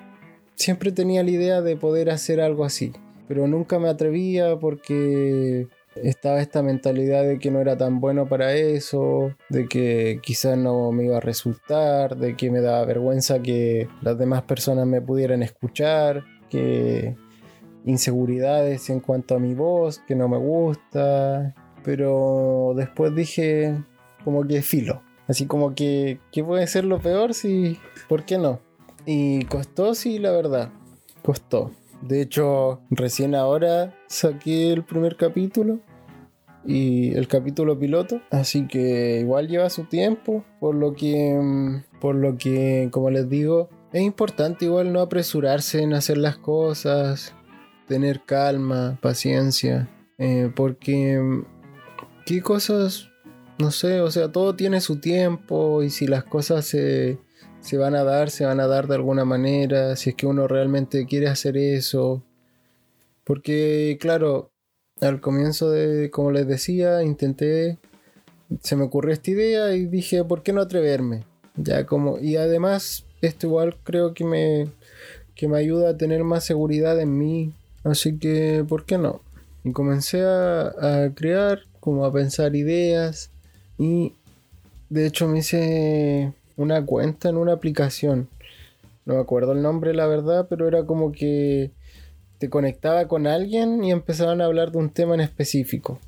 siempre 0.56 0.92
tenía 0.92 1.24
la 1.24 1.32
idea 1.32 1.62
de 1.62 1.76
poder 1.76 2.10
hacer 2.10 2.40
algo 2.40 2.64
así, 2.64 2.94
pero 3.28 3.48
nunca 3.48 3.80
me 3.80 3.90
atrevía 3.90 4.58
porque 4.58 5.68
estaba 5.96 6.42
esta 6.42 6.64
mentalidad 6.64 7.24
de 7.24 7.38
que 7.38 7.52
no 7.52 7.60
era 7.60 7.78
tan 7.78 8.00
bueno 8.00 8.28
para 8.28 8.54
eso, 8.54 9.36
de 9.50 9.68
que 9.68 10.20
quizás 10.22 10.58
no 10.58 10.92
me 10.92 11.06
iba 11.06 11.18
a 11.18 11.22
resultar, 11.22 12.16
de 12.16 12.38
que 12.38 12.50
me 12.50 12.62
daba 12.62 12.86
vergüenza 12.86 13.42
que 13.42 13.90
las 14.02 14.18
demás 14.18 14.44
personas 14.44 14.88
me 14.88 15.02
pudieran 15.02 15.44
escuchar, 15.44 16.24
que 16.50 17.16
inseguridades 17.86 18.90
en 18.90 19.00
cuanto 19.00 19.36
a 19.36 19.40
mi 19.40 19.54
voz, 19.54 20.00
que 20.00 20.16
no 20.16 20.28
me 20.28 20.38
gusta, 20.38 21.56
pero 21.84 22.74
después 22.76 23.16
dije 23.16 23.76
como 24.24 24.46
que 24.46 24.62
filo, 24.62 25.02
Así 25.28 25.46
como 25.46 25.76
que, 25.76 26.20
¿qué 26.34 26.44
puede 26.44 26.68
ser 26.68 26.84
lo 26.84 27.00
peor 27.00 27.34
si, 27.34 27.80
¿por 28.10 28.26
qué 28.26 28.38
no? 28.38 28.60
Y 29.06 29.46
costó, 29.46 29.96
sí, 29.96 30.20
la 30.20 30.32
verdad, 30.32 30.72
costó. 31.24 31.72
De 32.02 32.22
hecho, 32.22 32.82
recién 32.90 33.34
ahora 33.34 33.96
saqué 34.08 34.74
el 34.74 34.84
primer 34.84 35.16
capítulo 35.16 35.80
y 36.66 37.14
el 37.16 37.30
capítulo 37.30 37.80
piloto, 37.80 38.20
así 38.30 38.68
que 38.68 39.20
igual 39.22 39.48
lleva 39.48 39.70
su 39.70 39.86
tiempo, 39.86 40.44
por 40.60 40.76
lo 40.76 40.96
que, 40.96 41.82
por 42.02 42.16
lo 42.16 42.38
que, 42.38 42.90
como 42.92 43.10
les 43.10 43.30
digo, 43.30 43.70
es 43.94 44.02
importante 44.02 44.66
igual 44.66 44.92
no 44.92 45.00
apresurarse 45.00 45.82
en 45.82 45.94
hacer 45.94 46.18
las 46.18 46.38
cosas, 46.38 47.34
tener 47.92 48.22
calma, 48.26 48.98
paciencia, 49.02 49.90
eh, 50.18 50.50
porque 50.56 51.20
qué 52.26 52.42
cosas 52.42 53.12
no 53.62 53.72
sé, 53.72 54.02
o 54.02 54.10
sea, 54.10 54.32
todo 54.32 54.56
tiene 54.56 54.82
su 54.82 55.00
tiempo 55.00 55.84
y 55.84 55.90
si 55.90 56.08
las 56.08 56.24
cosas 56.24 56.66
se, 56.66 57.20
van 57.74 57.96
a 57.96 58.04
dar, 58.04 58.32
se 58.32 58.46
van 58.46 58.60
a 58.60 58.68
dar 58.68 58.88
de 58.88 58.96
alguna 58.96 59.24
manera, 59.24 59.96
si 59.96 60.10
es 60.10 60.16
que 60.16 60.26
uno 60.26 60.48
realmente 60.48 61.06
quiere 61.06 61.28
hacer 61.28 61.58
eso. 61.58 62.24
Porque, 63.24 63.98
claro, 64.02 64.52
al 65.00 65.22
comienzo 65.22 65.70
de, 65.70 66.10
como 66.10 66.32
les 66.32 66.48
decía, 66.48 67.04
intenté, 67.04 67.78
se 68.62 68.76
me 68.76 68.86
ocurrió 68.86 69.14
esta 69.14 69.32
idea 69.32 69.76
y 69.76 69.86
dije, 69.86 70.24
¿por 70.24 70.42
qué 70.42 70.54
no 70.54 70.62
atreverme? 70.62 71.26
Ya 71.56 71.86
como, 71.86 72.18
y 72.20 72.38
además, 72.38 73.06
esto 73.22 73.48
igual 73.48 73.78
creo 73.84 74.14
que 74.14 74.26
me, 74.26 74.72
que 75.36 75.48
me 75.48 75.60
ayuda 75.60 75.92
a 75.92 75.98
tener 75.98 76.24
más 76.24 76.46
seguridad 76.46 77.00
en 77.00 77.18
mí, 77.18 77.54
así 77.84 78.18
que, 78.18 78.66
¿por 78.68 78.86
qué 78.86 78.98
no? 78.98 79.22
Y 79.64 79.72
comencé 79.72 80.24
a, 80.24 81.12
crear, 81.16 81.62
como 81.80 82.06
a 82.06 82.14
pensar 82.14 82.56
ideas, 82.56 83.30
y 83.78 84.14
de 84.90 85.06
hecho 85.08 85.28
me 85.28 85.40
hice 85.40 86.34
una 86.58 86.86
cuenta 86.86 87.30
en 87.30 87.38
una 87.38 87.54
aplicación. 87.54 88.28
No 89.06 89.16
me 89.16 89.22
acuerdo 89.22 89.54
el 89.54 89.62
nombre, 89.62 89.94
la 89.94 90.08
verdad, 90.08 90.48
pero 90.50 90.68
era 90.68 90.86
como 90.86 91.12
que 91.12 91.72
te 92.38 92.50
conectaba 92.50 93.08
con 93.08 93.28
alguien 93.28 93.84
y 93.84 93.92
empezaban 93.92 94.42
a 94.42 94.46
hablar 94.46 94.72
de 94.72 94.80
un 94.80 94.90
tema 94.90 95.14
en 95.14 95.22
específico. 95.22 96.00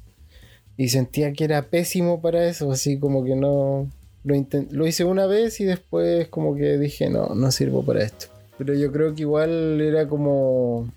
Y 0.78 0.90
sentía 0.90 1.32
que 1.34 1.44
era 1.44 1.62
pésimo 1.64 2.22
para 2.22 2.48
eso, 2.48 2.72
así 2.72 3.00
como 3.00 3.24
que 3.24 3.36
no... 3.36 3.88
Lo, 4.24 4.36
lo 4.72 4.88
hice 4.88 5.04
una 5.04 5.26
vez 5.26 5.60
y 5.60 5.66
después 5.66 6.30
como 6.30 6.56
que 6.56 6.78
dije, 6.78 7.10
no, 7.10 7.36
no 7.36 7.52
sirvo 7.52 7.84
para 7.84 8.04
esto. 8.04 8.28
Pero 8.58 8.74
yo 8.74 8.92
creo 8.92 9.14
que 9.14 9.22
igual 9.22 9.82
era 9.82 10.08
como... 10.08 10.88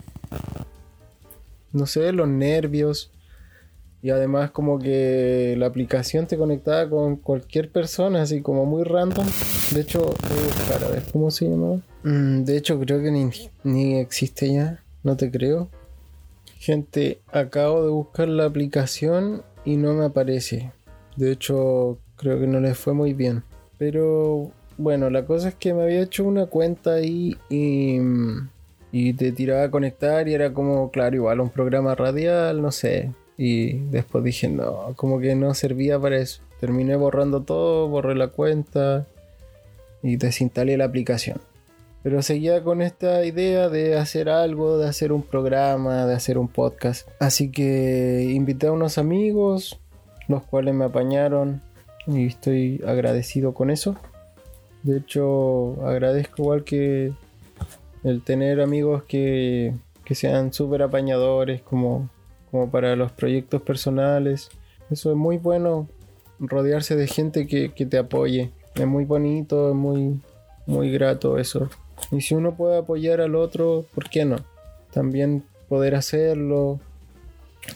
No 1.73 1.87
sé, 1.87 2.13
los 2.13 2.29
nervios 2.29 3.11
y 4.03 4.11
además 4.11 4.53
como 4.53 4.79
que 4.79 5.57
la 5.59 5.67
aplicación 5.67 6.27
te 6.27 6.37
conectaba 6.37 6.89
con 6.89 7.17
cualquier 7.17 7.71
persona, 7.71 8.23
así 8.23 8.41
como 8.41 8.65
muy 8.65 8.85
random. 8.85 9.27
De 9.73 9.81
hecho, 9.81 10.01
voy 10.01 10.39
a 10.39 10.45
buscar 10.45 10.85
a 10.85 10.89
ver 10.91 11.03
cómo 11.13 11.31
se 11.31 11.49
llama. 11.49 11.83
Mm, 12.05 12.45
de 12.45 12.57
hecho, 12.57 12.79
creo 12.79 13.03
que 13.03 13.11
ni, 13.11 13.31
ni 13.65 13.99
existe 13.99 14.53
ya. 14.53 14.81
No 15.03 15.17
te 15.17 15.31
creo. 15.31 15.71
Gente, 16.59 17.21
acabo 17.33 17.85
de 17.85 17.91
buscar 17.91 18.29
la 18.29 18.45
aplicación 18.45 19.43
y 19.65 19.77
no 19.77 19.93
me 19.95 20.05
aparece. 20.05 20.73
De 21.17 21.33
hecho, 21.33 21.99
creo 22.17 22.39
que 22.39 22.47
no 22.47 22.61
les 22.61 22.79
fue 22.79 22.93
muy 22.93 23.13
bien. 23.13 23.43
Pero 23.79 24.53
bueno, 24.79 25.11
la 25.11 25.27
cosa 25.27 25.49
es 25.49 25.55
que 25.57 25.75
me 25.75 25.83
había 25.83 26.03
hecho 26.03 26.25
una 26.25 26.47
cuenta 26.47 26.95
ahí 26.95 27.37
y, 27.49 27.97
y 27.97 28.01
te 29.15 29.33
tiraba 29.33 29.65
a 29.65 29.71
conectar 29.71 30.29
y 30.29 30.35
era 30.35 30.53
como, 30.53 30.91
claro, 30.91 31.17
igual 31.17 31.41
un 31.41 31.51
programa 31.51 31.95
radial, 31.95 32.63
no 32.63 32.73
sé. 32.73 33.13
Y 33.37 33.79
después 33.91 34.25
dije, 34.25 34.49
no, 34.49 34.95
como 34.97 35.19
que 35.21 35.35
no 35.35 35.55
servía 35.55 35.99
para 35.99 36.19
eso. 36.19 36.43
Terminé 36.61 36.97
borrando 36.97 37.43
todo, 37.43 37.89
borré 37.89 38.15
la 38.15 38.29
cuenta 38.29 39.07
y 40.03 40.17
desinstalé 40.17 40.77
la 40.77 40.87
aplicación. 40.87 41.41
Pero 42.03 42.23
seguía 42.23 42.63
con 42.63 42.83
esta 42.83 43.25
idea 43.25 43.69
de 43.69 43.97
hacer 43.97 44.29
algo, 44.29 44.79
de 44.79 44.89
hacer 44.89 45.13
un 45.13 45.23
programa, 45.23 46.07
de 46.07 46.15
hacer 46.15 46.39
un 46.39 46.49
podcast. 46.49 47.09
Así 47.19 47.51
que 47.51 48.31
invité 48.33 48.69
a 48.69 48.73
unos 48.73 48.97
amigos, 48.97 49.81
los 50.29 50.45
cuales 50.45 50.75
me 50.75 50.85
apañaron 50.85 51.61
y 52.07 52.27
estoy 52.27 52.81
agradecido 52.87 53.55
con 53.55 53.71
eso. 53.71 53.97
De 54.85 54.99
hecho, 54.99 55.85
agradezco 55.85 56.43
igual 56.43 56.65
que 56.65 57.13
el 58.07 58.23
tener 58.23 58.61
amigos 58.61 59.03
que, 59.05 59.75
que 60.05 60.15
sean 60.15 60.53
súper 60.53 60.83
apañadores, 60.83 61.61
como 61.63 62.09
como 62.51 62.71
para 62.71 62.97
los 62.97 63.13
proyectos 63.13 63.63
personales. 63.63 64.49
Eso 64.91 65.11
es 65.11 65.17
muy 65.17 65.37
bueno, 65.37 65.89
rodearse 66.39 66.97
de 66.97 67.07
gente 67.07 67.47
que, 67.47 67.69
te 67.69 67.99
apoye. 67.99 68.51
Es 68.75 68.87
muy 68.87 69.05
bonito, 69.05 69.71
es 69.71 69.75
muy, 69.75 70.21
muy 70.67 70.91
grato 70.91 71.39
eso. 71.39 71.69
Y 72.11 72.21
si 72.21 72.35
uno 72.35 72.57
puede 72.57 72.79
apoyar 72.79 73.21
al 73.21 73.35
otro, 73.35 73.85
¿por 73.95 74.09
qué 74.09 74.25
no? 74.25 74.37
También 74.93 75.45
poder 75.69 75.95
hacerlo. 75.95 76.81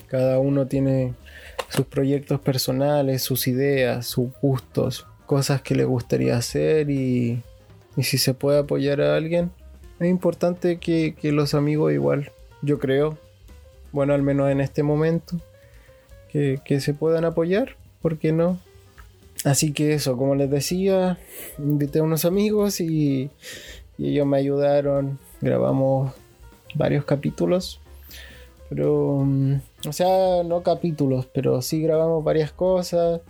Cada 0.07 0.39
uno 0.39 0.67
tiene 0.67 1.15
sus 1.69 1.87
proyectos 1.87 2.41
personales, 2.41 3.23
sus 3.23 3.49
ideas, 3.49 4.07
sus 4.07 4.31
gustos, 4.41 5.07
cosas 5.27 5.63
que 5.63 5.75
le 5.75 5.85
gustaría 5.85 6.37
hacer 6.37 6.91
y, 6.91 7.43
y 7.97 8.03
si 8.05 8.19
se 8.19 8.35
puede 8.35 8.61
apoyar 8.61 9.01
a 9.01 9.17
alguien, 9.17 9.51
es 10.01 10.09
importante 10.09 10.79
que, 10.79 11.15
los 11.23 11.55
amigos 11.55 11.93
igual, 11.93 12.33
yo 12.63 12.79
creo, 12.79 13.19
bueno, 13.93 14.15
al 14.15 14.23
menos 14.23 14.51
en 14.51 14.63
este 14.63 14.83
momento, 14.83 15.39
que, 16.31 16.81
se 16.81 16.95
puedan 16.95 17.27
apoyar, 17.27 17.77
¿por 18.01 18.19
qué 18.19 18.33
no? 18.33 18.59
Así 19.45 19.73
que 19.73 19.95
eso, 19.95 20.17
como 20.17 20.35
les 20.35 20.51
decía, 20.51 21.19
invité 21.59 21.99
a 21.99 22.03
unos 22.03 22.25
amigos 22.25 22.81
y, 22.81 23.31
ellos 23.99 24.27
me 24.27 24.39
ayudaron, 24.39 25.19
grabamos 25.43 26.15
varios 26.75 27.05
capítulos, 27.05 27.81
pero, 28.71 29.23
mm, 29.27 29.57
o 29.87 29.93
sea, 29.93 30.43
no 30.45 30.63
capítulos, 30.63 31.27
pero 31.27 31.61
sí 31.61 31.83
grabamos 31.83 32.25
varias 32.25 32.53
cosas, 32.53 33.21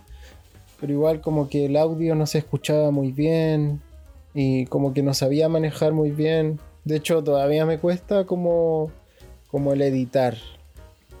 pero 0.79 0.93
igual 0.93 1.19
como 1.19 1.49
que 1.49 1.65
el 1.65 1.75
audio 1.75 2.15
no 2.15 2.25
se 2.25 2.37
escuchaba 2.37 2.91
muy 2.91 3.11
bien 3.11 3.81
y 4.33 4.65
como 4.67 4.93
que 4.93 5.03
no 5.03 5.13
sabía 5.13 5.49
manejar 5.49 5.93
muy 5.93 6.11
bien. 6.11 6.59
De 6.85 6.97
hecho, 6.97 7.23
todavía 7.23 7.65
me 7.65 7.79
cuesta 7.79 8.25
como 8.25 8.91
como 9.51 9.73
el 9.73 9.81
editar. 9.81 10.37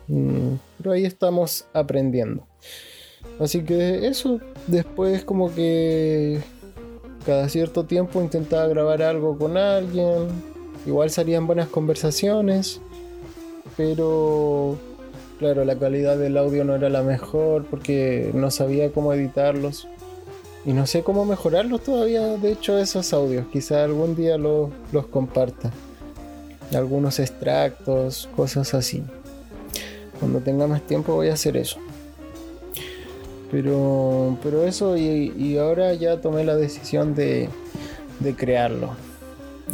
Mm, 0.07 0.55
pero 0.77 0.93
ahí 0.93 1.05
estamos 1.05 1.65
aprendiendo. 1.73 2.47
Así 3.39 3.63
que 3.63 4.07
eso, 4.07 4.39
después 4.67 5.23
como 5.23 5.53
que 5.53 6.39
cada 7.25 7.49
cierto 7.49 7.85
tiempo 7.85 8.21
intentaba 8.21 8.67
grabar 8.67 9.03
algo 9.03 9.37
con 9.37 9.57
alguien. 9.57 10.27
Igual 10.87 11.11
salían 11.11 11.45
buenas 11.45 11.67
conversaciones. 11.67 12.81
Pero 13.77 14.77
claro, 15.37 15.65
la 15.65 15.77
calidad 15.77 16.17
del 16.17 16.37
audio 16.37 16.63
no 16.63 16.75
era 16.75 16.89
la 16.89 17.03
mejor 17.03 17.65
porque 17.65 18.31
no 18.33 18.49
sabía 18.49 18.91
cómo 18.91 19.13
editarlos. 19.13 19.87
Y 20.65 20.73
no 20.73 20.85
sé 20.85 21.01
cómo 21.01 21.25
mejorarlos 21.25 21.81
todavía, 21.81 22.21
de 22.37 22.51
hecho, 22.51 22.77
esos 22.77 23.13
audios. 23.13 23.47
Quizá 23.51 23.83
algún 23.83 24.15
día 24.15 24.37
los 24.37 25.07
comparta. 25.11 25.71
Algunos 26.73 27.19
extractos, 27.19 28.29
cosas 28.35 28.73
así. 28.73 29.03
Cuando 30.19 30.39
tenga 30.39 30.67
más 30.67 30.81
tiempo 30.83 31.15
voy 31.15 31.29
a 31.29 31.33
hacer 31.33 31.57
eso. 31.57 31.79
Pero, 33.49 34.37
pero 34.43 34.63
eso 34.65 34.95
y, 34.95 35.57
ahora 35.57 35.93
ya 35.93 36.21
tomé 36.21 36.43
la 36.43 36.55
decisión 36.55 37.15
de, 37.15 37.49
de 38.19 38.35
crearlo. 38.35 38.91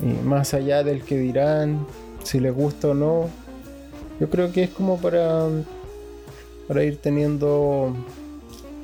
Y 0.02 0.26
más 0.26 0.54
allá 0.54 0.84
del 0.84 1.04
que 1.04 1.18
dirán, 1.18 1.86
si 2.24 2.40
les 2.40 2.56
gusta 2.56 2.90
o 2.90 2.94
no, 2.94 3.30
yo 4.20 4.30
creo 4.30 4.52
que 4.52 4.64
es 4.64 4.70
como 4.70 4.98
para, 4.98 5.48
para 6.68 6.84
ir 6.84 6.98
teniendo 6.98 7.94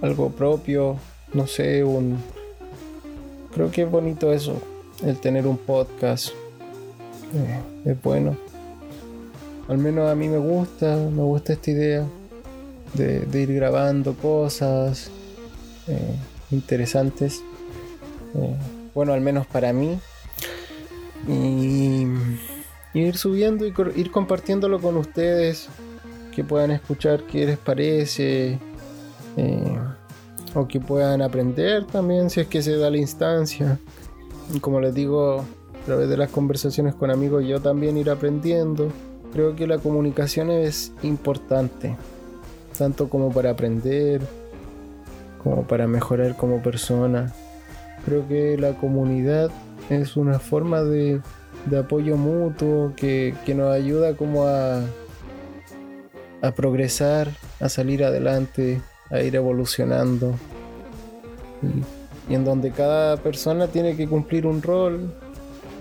algo 0.02 0.30
propio, 0.30 0.98
no 1.34 1.48
sé, 1.48 1.84
un... 1.84 2.18
Creo 3.54 3.70
que 3.72 3.84
es 3.84 3.92
bonito 3.92 4.34
eso, 4.34 4.62
el 5.06 5.20
tener 5.20 5.46
un 5.48 5.58
podcast. 5.58 6.30
Eh, 7.34 7.92
es 7.92 8.02
bueno. 8.02 8.36
Al 9.68 9.78
menos 9.78 10.10
a 10.10 10.16
mí 10.16 10.28
me 10.28 10.38
gusta, 10.38 10.98
me 10.98 11.22
gusta 11.22 11.54
esta 11.54 11.72
idea 11.72 12.06
de, 12.94 13.42
ir 13.42 13.54
grabando 13.54 14.14
cosas 14.14 15.10
eh, 15.88 16.16
interesantes. 16.52 17.42
Eh, 18.36 18.56
bueno, 18.94 19.14
al 19.14 19.22
menos 19.22 19.48
para 19.48 19.74
mí. 19.74 20.00
Y, 21.28 22.06
ir 22.94 23.18
subiendo 23.18 23.66
y 23.66 23.74
ir 23.96 24.12
compartiéndolo 24.12 24.80
con 24.80 24.98
ustedes. 24.98 25.70
Que 26.36 26.44
puedan 26.44 26.72
escuchar 26.72 27.24
qué 27.24 27.46
les 27.46 27.58
parece. 27.58 28.60
Eh, 29.38 29.78
o 30.56 30.68
que 30.68 30.80
puedan 30.80 31.22
aprender 31.22 31.86
también 31.86 32.30
si 32.30 32.42
es 32.42 32.48
que 32.48 32.62
se 32.62 32.78
da 32.78 32.90
la 32.90 32.98
instancia. 32.98 33.80
Y 34.54 34.60
como 34.60 34.80
les 34.80 34.94
digo, 34.94 35.40
a 35.40 35.86
través 35.86 36.10
de 36.10 36.18
las 36.18 36.30
conversaciones 36.30 36.96
con 36.96 37.12
amigos 37.12 37.46
yo 37.46 37.62
también 37.62 37.98
ir 37.98 38.10
aprendiendo. 38.10 38.90
Creo 39.32 39.56
que 39.56 39.66
la 39.66 39.80
comunicación 39.80 40.52
es 40.52 40.92
importante 41.02 41.96
tanto 42.78 43.10
como 43.10 43.32
para 43.32 43.52
aprender, 43.52 44.22
como 45.44 45.64
para 45.68 45.88
mejorar 45.88 46.36
como 46.36 46.62
persona. 46.62 47.34
Creo 48.06 48.28
que 48.28 48.58
la 48.58 48.74
comunidad 48.74 49.52
es 49.90 50.18
una 50.18 50.40
forma 50.40 50.82
de, 50.84 51.22
apoyo 51.78 52.18
mutuo 52.18 52.94
que, 52.96 53.34
nos 53.56 53.74
ayuda 53.74 54.16
como 54.16 54.46
a, 54.46 54.82
a 56.42 56.52
progresar, 56.52 57.30
a 57.60 57.70
salir 57.70 58.04
adelante, 58.04 58.82
a 59.10 59.22
ir 59.22 59.36
evolucionando. 59.36 60.36
Y, 61.62 62.34
en 62.34 62.46
donde 62.46 62.72
cada 62.72 63.18
persona 63.18 63.68
tiene 63.68 63.98
que 63.98 64.08
cumplir 64.08 64.48
un 64.48 64.62
rol, 64.62 65.14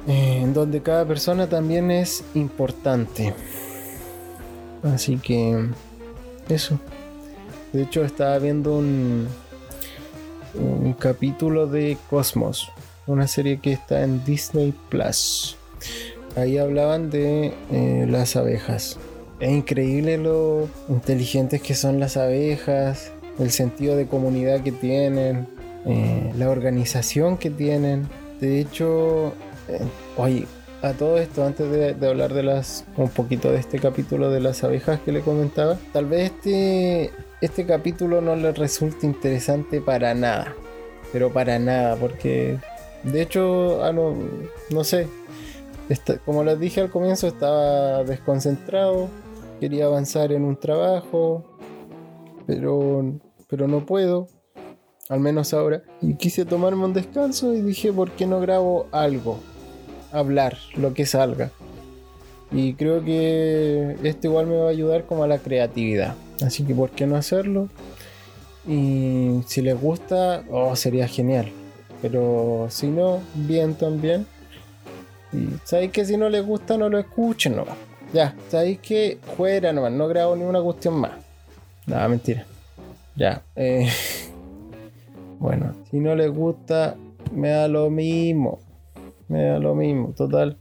en 0.09 0.53
donde 0.53 0.83
cada 0.83 1.05
persona 1.07 1.49
también 1.49 1.91
es 1.91 2.25
importante. 2.35 3.33
Así 4.83 5.19
que 5.19 5.69
eso. 6.49 6.81
De 7.73 7.83
hecho, 7.83 8.05
estaba 8.05 8.39
viendo 8.39 8.77
un, 8.77 9.29
un 10.55 10.93
capítulo 10.95 11.67
de 11.67 11.97
Cosmos, 12.11 12.71
una 13.07 13.27
serie 13.29 13.61
que 13.61 13.73
está 13.73 14.03
en 14.03 14.25
Disney 14.25 14.75
Plus. 14.89 15.57
Ahí 16.37 16.59
hablaban 16.59 17.11
de 17.11 17.55
eh, 17.71 18.07
las 18.09 18.37
abejas. 18.37 18.99
Es 19.43 19.51
increíble 19.51 20.19
lo 20.19 20.69
inteligentes 20.89 21.61
que 21.61 21.75
son 21.75 21.99
las 21.99 22.17
abejas, 22.17 23.11
el 23.41 23.51
sentido 23.51 23.97
de 23.97 24.07
comunidad 24.07 24.63
que 24.63 24.71
tienen, 24.71 25.49
eh, 25.85 26.33
la 26.39 26.49
organización 26.49 27.37
que 27.37 27.51
tienen. 27.51 28.09
De 28.41 28.61
hecho, 28.61 29.33
eh, 29.69 29.81
oye, 30.17 30.47
a 30.81 30.93
todo 30.93 31.19
esto, 31.19 31.45
antes 31.45 31.69
de, 31.73 32.07
hablar 32.07 32.35
de 32.35 32.45
las 32.45 32.85
un 32.97 33.09
poquito 33.09 33.51
de 33.51 33.59
este 33.59 33.81
capítulo 33.81 34.31
de 34.31 34.39
las 34.39 34.63
abejas 34.63 35.01
que 35.01 35.11
le 35.11 35.23
comentaba, 35.23 35.77
tal 35.93 36.07
vez 36.07 36.31
este, 36.31 37.11
este 37.41 37.67
capítulo 37.67 38.21
no 38.21 38.37
le 38.37 38.53
resulte 38.53 39.07
interesante 39.07 39.81
para 39.81 40.15
nada, 40.15 40.55
pero 41.13 41.33
para 41.33 41.59
nada, 41.59 41.97
porque 41.97 42.59
de 43.03 43.23
hecho, 43.23 43.83
ah, 43.83 43.93
no, 43.93 44.15
no 44.71 44.85
sé, 44.85 45.09
como 46.25 46.45
les 46.45 46.61
dije 46.61 46.81
al 46.81 46.91
comienzo, 46.91 47.27
estaba 47.27 48.05
desconcentrado, 48.05 49.09
quería 49.63 49.85
avanzar 49.85 50.33
en 50.33 50.43
un 50.43 50.57
trabajo, 50.57 51.45
pero, 52.49 53.21
pero 53.49 53.69
no 53.69 53.87
puedo, 53.87 54.27
al 55.09 55.21
menos 55.21 55.55
ahora, 55.55 55.85
y 56.01 56.17
quise 56.17 56.45
tomarme 56.45 56.85
un 56.85 56.93
descanso 56.93 57.55
y 57.55 57.61
dije, 57.61 57.93
¿por 57.93 58.11
qué 58.11 58.27
no 58.27 58.41
grabo 58.41 58.89
algo? 58.91 59.39
hablar 60.11 60.59
lo 60.75 60.95
que 60.95 61.07
salga. 61.07 61.53
Y 62.51 62.75
creo 62.75 63.05
que 63.05 63.97
esto 64.03 64.27
igual 64.27 64.49
me 64.49 64.57
va 64.57 64.67
a 64.67 64.71
ayudar 64.71 65.07
como 65.07 65.23
a 65.23 65.29
la 65.29 65.39
creatividad. 65.39 66.17
Así 66.45 66.65
que 66.65 66.75
¿por 66.75 66.91
qué 66.91 67.07
no 67.07 67.15
hacerlo? 67.15 67.69
Y 68.67 69.43
si 69.47 69.63
les 69.63 69.81
gusta, 69.81 70.43
oh, 70.51 70.75
sería 70.75 71.07
genial. 71.07 71.53
Pero 72.03 72.67
si 72.69 72.89
no, 72.89 73.21
bien 73.35 73.77
también. 73.77 74.27
Y 75.33 75.51
sabéis 75.63 75.93
que 75.93 76.05
si 76.05 76.17
no 76.17 76.29
les 76.29 76.45
gusta, 76.45 76.77
no 76.77 76.89
lo 76.89 76.99
escuchen 76.99 77.55
nomás. 77.55 77.92
Ya, 78.13 78.35
sabéis 78.49 78.79
que 78.81 79.19
fuera 79.37 79.73
nomás, 79.73 79.93
no 79.93 80.09
grabo 80.09 80.37
ni 80.37 80.45
una 80.45 80.61
cuestión 80.61 80.95
más. 80.95 81.13
Nada, 81.87 82.09
mentira. 82.09 82.45
Ya. 83.17 83.43
Eh, 83.57 83.89
bueno, 85.39 85.75
si 85.91 85.99
no 85.99 86.15
les 86.15 86.31
gusta, 86.31 86.97
me 87.33 87.49
da 87.49 87.69
lo 87.69 87.91
mismo 87.91 88.61
me 89.33 89.45
da 89.45 89.59
lo 89.59 89.75
mismo, 89.75 90.13
total. 90.15 90.59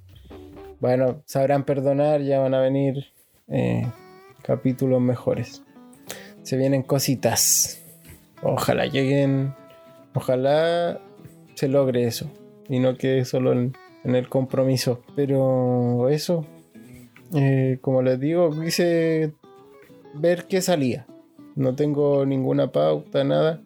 Bueno, 0.79 1.21
sabrán 1.25 1.65
perdonar, 1.65 2.21
ya 2.21 2.39
van 2.39 2.53
a 2.53 2.61
venir 2.61 3.07
eh, 3.49 3.85
capítulos 4.43 5.01
mejores. 5.01 5.61
Se 6.43 6.55
vienen 6.55 6.81
cositas. 6.81 7.83
Ojalá 8.41 8.85
lleguen, 8.85 9.53
ojalá 10.15 10.99
se 11.53 11.67
logre 11.67 12.05
eso 12.05 12.31
y 12.69 12.79
no 12.79 12.95
quede 12.95 13.25
solo 13.25 13.51
en, 13.51 13.75
el 14.05 14.29
compromiso. 14.29 15.01
Pero 15.15 16.09
eso, 16.09 16.45
eh, 17.33 17.77
como 17.81 18.01
les 18.01 18.19
digo, 18.19 18.51
quise 18.61 19.33
ver 20.13 20.45
qué 20.47 20.61
salía. 20.61 21.05
No 21.55 21.75
tengo 21.75 22.25
ninguna 22.25 22.71
pauta, 22.71 23.23
nada. 23.23 23.61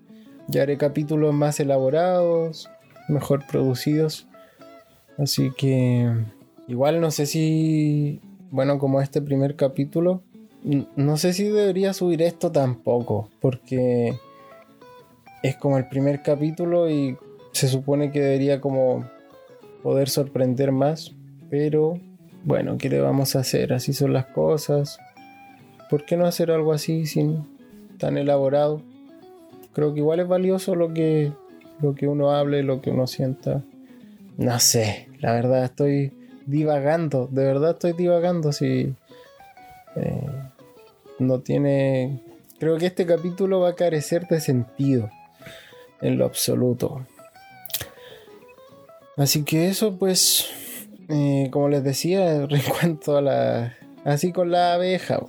Ya 0.47 0.63
haré 0.63 0.77
capítulos 0.77 1.33
más 1.33 1.59
elaborados, 1.59 2.69
mejor 3.07 3.45
producidos. 3.47 4.27
Así 5.17 5.51
que 5.57 6.11
igual 6.67 7.01
no 7.01 7.11
sé 7.11 7.25
si, 7.25 8.21
bueno, 8.51 8.77
como 8.79 9.01
este 9.01 9.21
primer 9.21 9.55
capítulo, 9.55 10.23
no 10.95 11.17
sé 11.17 11.33
si 11.33 11.45
debería 11.45 11.93
subir 11.93 12.21
esto 12.21 12.51
tampoco, 12.51 13.29
porque 13.39 14.15
es 15.43 15.55
como 15.57 15.77
el 15.77 15.87
primer 15.87 16.23
capítulo 16.23 16.89
y 16.89 17.17
se 17.51 17.67
supone 17.67 18.11
que 18.11 18.19
debería 18.19 18.59
como 18.59 19.07
poder 19.83 20.09
sorprender 20.09 20.71
más, 20.71 21.13
pero 21.49 21.99
bueno, 22.45 22.77
¿qué 22.77 22.89
le 22.89 23.01
vamos 23.01 23.35
a 23.35 23.39
hacer? 23.39 23.73
Así 23.73 23.91
son 23.91 24.13
las 24.13 24.27
cosas. 24.27 24.97
¿Por 25.89 26.05
qué 26.05 26.15
no 26.15 26.25
hacer 26.25 26.51
algo 26.51 26.71
así 26.71 27.05
sin 27.05 27.45
tan 27.97 28.17
elaborado? 28.17 28.81
Creo 29.73 29.93
que 29.93 29.99
igual 29.99 30.21
es 30.21 30.27
valioso 30.27 30.75
lo 30.75 30.93
que 30.93 31.33
lo 31.81 31.95
que 31.95 32.07
uno 32.07 32.31
hable, 32.31 32.63
lo 32.63 32.81
que 32.81 32.91
uno 32.91 33.07
sienta. 33.07 33.63
No 34.37 34.59
sé, 34.59 35.09
la 35.19 35.33
verdad 35.33 35.65
estoy 35.65 36.11
divagando, 36.45 37.27
de 37.31 37.45
verdad 37.45 37.71
estoy 37.71 37.93
divagando 37.93 38.51
si 38.51 38.93
eh, 39.95 40.29
no 41.19 41.39
tiene... 41.39 42.21
Creo 42.59 42.77
que 42.77 42.85
este 42.85 43.05
capítulo 43.05 43.59
va 43.59 43.69
a 43.69 43.75
carecer 43.75 44.27
de 44.27 44.39
sentido 44.39 45.09
en 46.01 46.17
lo 46.17 46.25
absoluto. 46.25 47.05
Así 49.17 49.43
que 49.43 49.69
eso 49.69 49.97
pues, 49.97 50.49
eh, 51.09 51.49
como 51.51 51.69
les 51.69 51.83
decía, 51.83 52.35
en 52.49 52.61
cuanto 52.79 53.17
a 53.17 53.21
la... 53.21 53.77
Así 54.03 54.31
con 54.31 54.51
la 54.51 54.75
abeja. 54.75 55.19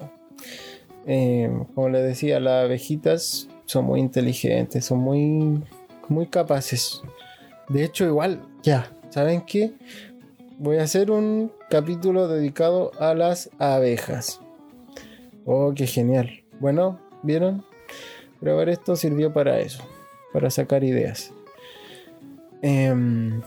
Eh, 1.06 1.50
como 1.74 1.88
les 1.88 2.04
decía, 2.04 2.40
las 2.40 2.64
abejitas 2.64 3.48
son 3.64 3.86
muy 3.86 4.00
inteligentes, 4.00 4.84
son 4.84 4.98
muy, 4.98 5.62
muy 6.08 6.26
capaces. 6.26 7.02
De 7.68 7.84
hecho, 7.84 8.04
igual, 8.04 8.42
ya, 8.62 8.92
¿saben 9.10 9.42
qué? 9.46 9.72
voy 10.58 10.78
a 10.78 10.84
hacer 10.84 11.10
un 11.10 11.52
capítulo 11.68 12.28
dedicado 12.28 12.92
a 12.98 13.14
las 13.14 13.50
abejas. 13.58 14.40
Oh, 15.44 15.72
qué 15.74 15.86
genial. 15.86 16.44
Bueno, 16.60 16.98
¿vieron? 17.22 17.64
Grabar 18.40 18.68
esto 18.68 18.96
sirvió 18.96 19.32
para 19.32 19.60
eso, 19.60 19.82
para 20.32 20.50
sacar 20.50 20.84
ideas. 20.84 21.32
Em, 22.62 23.42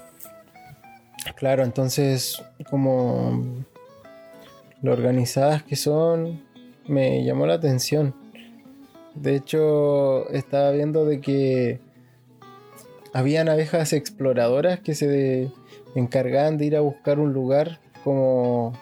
claro, 1.39 1.63
entonces, 1.63 2.43
como 2.69 3.63
lo 4.81 4.91
organizadas 4.91 5.63
que 5.63 5.77
son, 5.77 6.43
me 6.85 7.23
llamó 7.23 7.47
la 7.47 7.53
atención. 7.53 8.13
De 9.15 9.35
hecho, 9.35 10.29
estaba 10.31 10.71
viendo 10.71 11.05
de 11.05 11.21
que 11.21 11.79
habían 13.13 13.47
abejas 13.47 13.93
exploradoras 13.93 14.81
que 14.81 14.95
se 14.95 15.49
encargaban 15.95 16.57
de 16.57 16.65
ir 16.65 16.75
a 16.75 16.81
buscar 16.81 17.19
un 17.19 17.31
lugar 17.31 17.79
como 18.03 18.73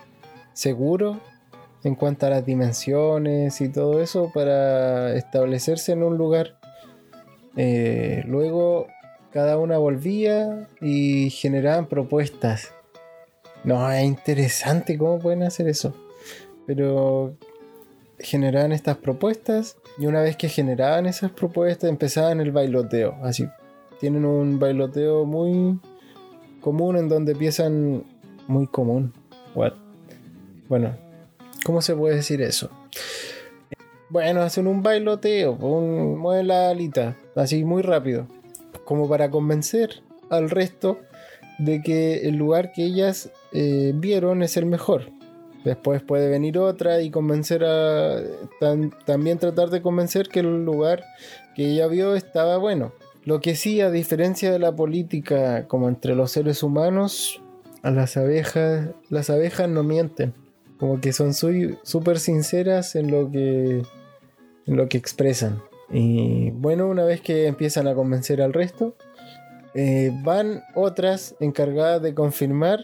seguro 0.54 1.20
en 1.84 1.94
cuanto 1.94 2.26
a 2.26 2.32
las 2.32 2.46
dimensiones 2.46 3.62
y 3.62 3.70
todo 3.70 4.02
eso 4.02 4.32
para 4.34 5.14
establecerse 5.14 5.92
en 5.92 6.02
un 6.02 6.18
lugar. 6.18 6.58
Eh, 7.56 8.24
luego 8.26 8.88
cada 9.32 9.58
una 9.58 9.78
volvía 9.78 10.68
y 10.82 11.30
generaban 11.30 11.88
propuestas. 11.88 12.74
No, 13.64 13.92
es 13.92 14.04
interesante 14.04 14.98
cómo 14.98 15.20
pueden 15.20 15.44
hacer 15.44 15.68
eso. 15.68 15.94
Pero 16.66 17.36
generaban 18.20 18.72
estas 18.72 18.98
propuestas 18.98 19.78
y 19.98 20.06
una 20.06 20.22
vez 20.22 20.36
que 20.36 20.50
generaban 20.50 21.06
esas 21.06 21.32
propuestas 21.32 21.90
empezaban 21.90 22.42
el 22.42 22.52
bailoteo. 22.52 23.16
Así, 23.22 23.48
tienen 24.00 24.26
un 24.26 24.60
bailoteo 24.60 25.26
muy 25.26 25.80
común 26.62 26.98
en 26.98 27.10
donde 27.10 27.34
empiezan 27.34 28.04
muy 28.48 28.68
común. 28.68 29.14
What? 29.56 29.74
Bueno, 30.68 30.96
¿cómo 31.66 31.82
se 31.82 31.96
puede 31.96 32.16
decir 32.16 32.42
eso? 32.42 32.70
Bueno, 34.10 34.42
hacen 34.42 34.68
un 34.68 34.84
bailoteo, 34.84 35.54
un, 35.54 36.18
mueven 36.18 36.48
la 36.48 36.70
alita, 36.70 37.18
así 37.36 37.66
muy 37.66 37.82
rápido, 37.82 38.28
como 38.88 39.10
para 39.10 39.30
convencer 39.30 40.02
al 40.30 40.50
resto 40.50 41.02
de 41.60 41.82
que 41.82 42.22
el 42.28 42.38
lugar 42.38 42.72
que 42.72 42.86
ellas 42.86 43.30
eh, 43.52 43.92
vieron 43.94 44.44
es 44.44 44.56
el 44.56 44.66
mejor. 44.66 45.12
Después 45.66 46.02
puede 46.02 46.30
venir 46.30 46.58
otra 46.58 47.02
y 47.02 47.12
convencer 47.12 47.66
a. 47.66 48.22
también 49.06 49.40
tratar 49.40 49.72
de 49.72 49.82
convencer 49.82 50.30
que 50.30 50.40
el 50.40 50.64
lugar 50.64 51.04
que 51.54 51.66
ella 51.66 51.88
vio 51.88 52.16
estaba 52.16 52.56
bueno. 52.56 52.94
Lo 53.26 53.42
que 53.42 53.56
sí, 53.56 53.82
a 53.82 53.92
diferencia 53.92 54.54
de 54.54 54.60
la 54.60 54.74
política 54.74 55.68
como 55.68 55.90
entre 55.90 56.16
los 56.16 56.32
seres 56.32 56.64
humanos, 56.64 57.42
a 57.82 57.92
las 57.92 58.16
abejas, 58.16 58.92
las 59.10 59.30
abejas 59.30 59.68
no 59.68 59.84
mienten. 59.84 60.34
Como 60.80 61.02
que 61.02 61.12
son 61.12 61.34
súper 61.34 62.20
sinceras 62.20 62.96
en 62.96 63.12
lo 63.12 63.30
que, 63.30 63.84
en 64.66 64.78
lo 64.78 64.88
que 64.88 64.98
expresan. 64.98 65.62
Y 65.90 66.52
bueno, 66.52 66.88
una 66.88 67.06
vez 67.06 67.22
que 67.22 67.48
empiezan 67.48 67.88
a 67.88 67.96
convencer 67.96 68.42
al 68.42 68.54
resto, 68.54 68.96
eh, 69.74 70.12
van 70.24 70.64
otras 70.76 71.36
encargadas 71.40 72.02
de 72.02 72.14
confirmar 72.14 72.80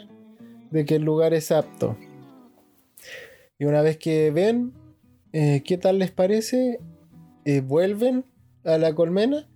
de 0.72 0.86
que 0.86 0.96
el 0.96 1.04
lugar 1.04 1.34
es 1.34 1.52
apto. 1.52 1.98
Y 3.60 3.66
una 3.66 3.82
vez 3.82 3.98
que 3.98 4.32
ven 4.32 4.74
eh, 5.32 5.64
qué 5.66 5.78
tal 5.78 6.00
les 6.00 6.12
parece, 6.12 6.80
eh, 7.46 7.62
vuelven 7.62 8.26
a 8.64 8.78
la 8.78 8.94
colmena 8.94 9.48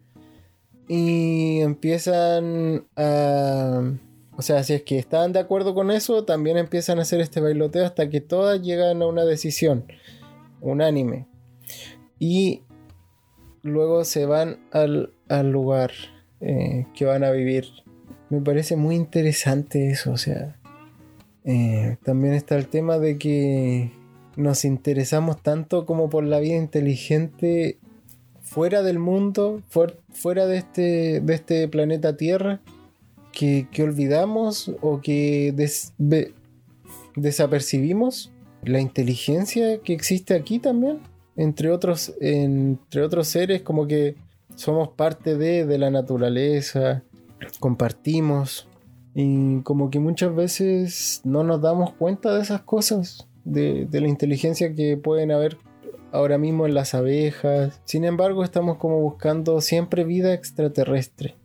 y 0.88 1.60
empiezan 1.62 2.88
a... 2.96 3.82
O 4.36 4.42
sea, 4.44 4.64
si 4.64 4.74
es 4.74 4.84
que 4.84 5.00
están 5.00 5.34
de 5.34 5.40
acuerdo 5.40 5.74
con 5.74 5.90
eso, 5.90 6.24
también 6.24 6.58
empiezan 6.58 7.00
a 7.00 7.02
hacer 7.02 7.22
este 7.22 7.42
bailoteo 7.42 7.86
hasta 7.86 8.10
que 8.10 8.22
todas 8.22 8.62
llegan 8.62 9.02
a 9.02 9.08
una 9.08 9.26
decisión 9.26 9.86
unánime. 10.62 11.28
Y 12.20 12.62
luego 13.68 14.04
se 14.06 14.26
van 14.26 14.58
al, 14.72 15.12
lugar 15.52 15.92
eh, 16.42 16.86
que 16.96 17.06
van 17.06 17.24
a 17.24 17.32
vivir. 17.32 17.66
Me 18.30 18.42
parece 18.42 18.76
muy 18.76 18.96
interesante 18.96 19.90
eso, 19.90 20.12
o 20.12 20.18
sea. 20.18 20.56
Eh, 21.46 21.98
también 22.04 22.34
está 22.34 22.58
el 22.58 22.68
tema 22.68 23.00
de 23.00 23.18
que 23.18 23.92
nos 24.36 24.66
interesamos 24.66 25.42
tanto 25.42 25.86
como 25.86 26.10
por 26.10 26.24
la 26.24 26.40
vida 26.40 26.56
inteligente 26.56 27.78
fuera 28.42 28.84
del 28.84 29.00
mundo, 29.00 29.62
fuera 30.10 30.46
de 30.46 30.58
este, 30.58 31.22
de 31.22 31.34
este 31.34 31.68
planeta 31.68 32.18
Tierra, 32.18 32.62
que, 33.32 33.68
olvidamos 33.84 34.72
o 34.82 35.00
que 35.02 35.54
desapercibimos 37.16 38.32
la 38.64 38.80
inteligencia 38.80 39.80
que 39.80 39.94
existe 39.94 40.34
aquí 40.34 40.60
también, 40.60 41.00
entre 41.38 41.72
otros, 41.72 42.14
entre 42.20 43.02
otros 43.02 43.28
seres, 43.28 43.62
como 43.62 43.88
que 43.88 44.16
somos 44.56 44.90
parte 44.90 45.38
de, 45.38 45.66
de 45.66 45.78
la 45.78 45.92
naturaleza, 45.92 47.04
compartimos, 47.60 48.68
y 49.14 49.62
como 49.62 49.90
que 49.90 50.00
muchas 50.00 50.36
veces 50.36 51.22
no 51.24 51.44
nos 51.44 51.62
damos 51.62 51.94
cuenta 51.94 52.36
de 52.36 52.42
esas 52.42 52.62
cosas, 52.62 53.28
de, 53.46 53.88
de 53.90 54.02
la 54.02 54.08
inteligencia 54.08 54.76
que 54.76 54.98
pueden 54.98 55.32
haber 55.32 55.58
ahora 56.12 56.38
mismo 56.38 56.66
en 56.66 56.74
las 56.74 56.94
abejas. 56.94 57.82
Sin 57.86 58.04
embargo, 58.04 58.44
estamos 58.44 58.78
como 58.78 59.00
buscando 59.00 59.62
siempre 59.62 60.04
vida 60.04 60.34
extraterrestre, 60.34 61.36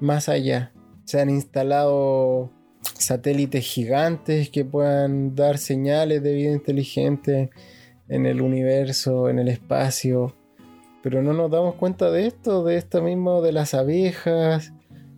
más 0.00 0.28
allá. 0.28 0.72
Se 1.06 1.20
han 1.20 1.30
instalado 1.30 2.50
satélites 2.82 3.64
gigantes 3.64 4.50
que 4.50 4.64
puedan 4.64 5.34
dar 5.34 5.58
señales 5.58 6.22
de 6.22 6.34
vida 6.34 6.52
inteligente 6.52 7.50
en 8.08 8.26
el 8.26 8.40
universo, 8.40 9.28
en 9.28 9.38
el 9.38 9.48
espacio. 9.48 10.34
Pero 11.02 11.22
no 11.22 11.32
nos 11.32 11.50
damos 11.50 11.74
cuenta 11.74 12.10
de 12.10 12.26
esto, 12.26 12.64
de 12.64 12.76
esto 12.76 13.02
mismo, 13.02 13.40
de 13.42 13.52
las 13.52 13.74
abejas, 13.74 14.72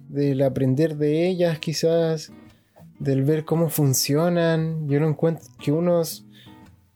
del 0.09 0.42
aprender 0.42 0.96
de 0.96 1.29
ellas 1.29 1.59
quizás, 1.59 2.33
del 2.98 3.24
ver 3.24 3.44
cómo 3.44 3.68
funcionan. 3.68 4.88
Yo 4.88 5.00
no 5.00 5.09
encuentro 5.09 5.48
que 5.59 5.72
unos 5.72 6.26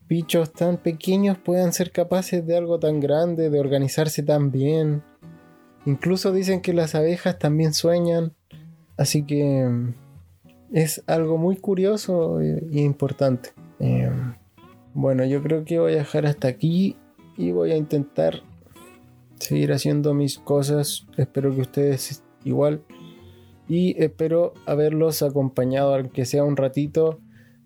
bichos 0.09 0.53
tan 0.53 0.77
pequeños 0.77 1.39
puedan 1.39 1.73
ser 1.73 1.91
capaces 1.91 2.47
de 2.47 2.57
algo 2.57 2.79
tan 2.79 3.01
grande, 3.01 3.51
de 3.51 3.61
organizarse 3.61 4.23
tan 4.23 4.51
bien. 4.51 5.03
Incluso 5.87 6.33
dicen 6.33 6.61
que 6.61 6.73
las 6.73 6.95
abejas 6.95 7.39
también 7.39 7.73
sueñan. 7.73 8.33
Así 8.97 9.25
que 9.25 9.65
mm, 9.65 9.95
es 10.73 11.03
algo 11.07 11.39
muy 11.39 11.57
curioso 11.57 12.41
e 12.41 12.61
importante. 12.73 13.51
Em, 13.79 14.34
bueno, 14.95 15.25
yo 15.25 15.43
creo 15.43 15.65
que 15.65 15.79
voy 15.79 15.95
a 15.95 15.97
dejar 15.97 16.25
hasta 16.25 16.49
aquí 16.49 16.97
y 17.37 17.51
voy 17.51 17.73
a 17.73 17.77
intentar 17.77 18.43
seguir 19.39 19.73
haciendo 19.73 20.15
mis 20.15 20.39
cosas. 20.39 21.07
Espero 21.17 21.55
que 21.55 21.63
ustedes 21.63 22.23
igual. 22.45 22.85
Y 23.69 24.01
espero 24.03 24.55
haberlos 24.67 25.23
acompañado, 25.23 25.95
aunque 25.95 26.25
sea 26.25 26.45
un 26.45 26.57
ratito, 26.57 27.19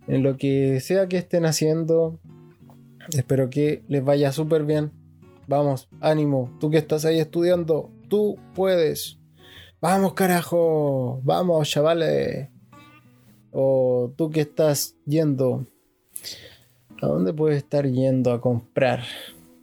en 0.07 0.23
lo 0.23 0.37
que 0.37 0.81
sea 0.81 1.09
que 1.09 1.19
estén 1.19 1.45
haciendo. 1.45 2.19
Espero 3.11 3.51
que 3.51 3.83
les 3.89 4.03
vaya 4.05 4.33
súper 4.33 4.65
bien. 4.65 4.93
Vamos, 5.47 5.89
ánimo. 6.01 6.57
Tú 6.61 6.71
que 6.71 6.79
estás 6.79 7.05
ahí 7.05 7.19
estudiando, 7.19 7.91
tú 8.09 8.39
puedes. 8.55 9.19
Vamos, 9.81 10.15
carajo. 10.15 11.21
Vamos, 11.25 11.69
chavales. 11.69 12.49
O 13.51 14.13
tú 14.17 14.31
que 14.31 14.43
estás 14.43 14.97
yendo. 15.05 15.67
¿A 17.01 17.07
dónde 17.07 17.33
puedes 17.33 17.59
estar 17.59 17.87
yendo 17.87 18.33
a 18.33 18.41
comprar? 18.41 19.03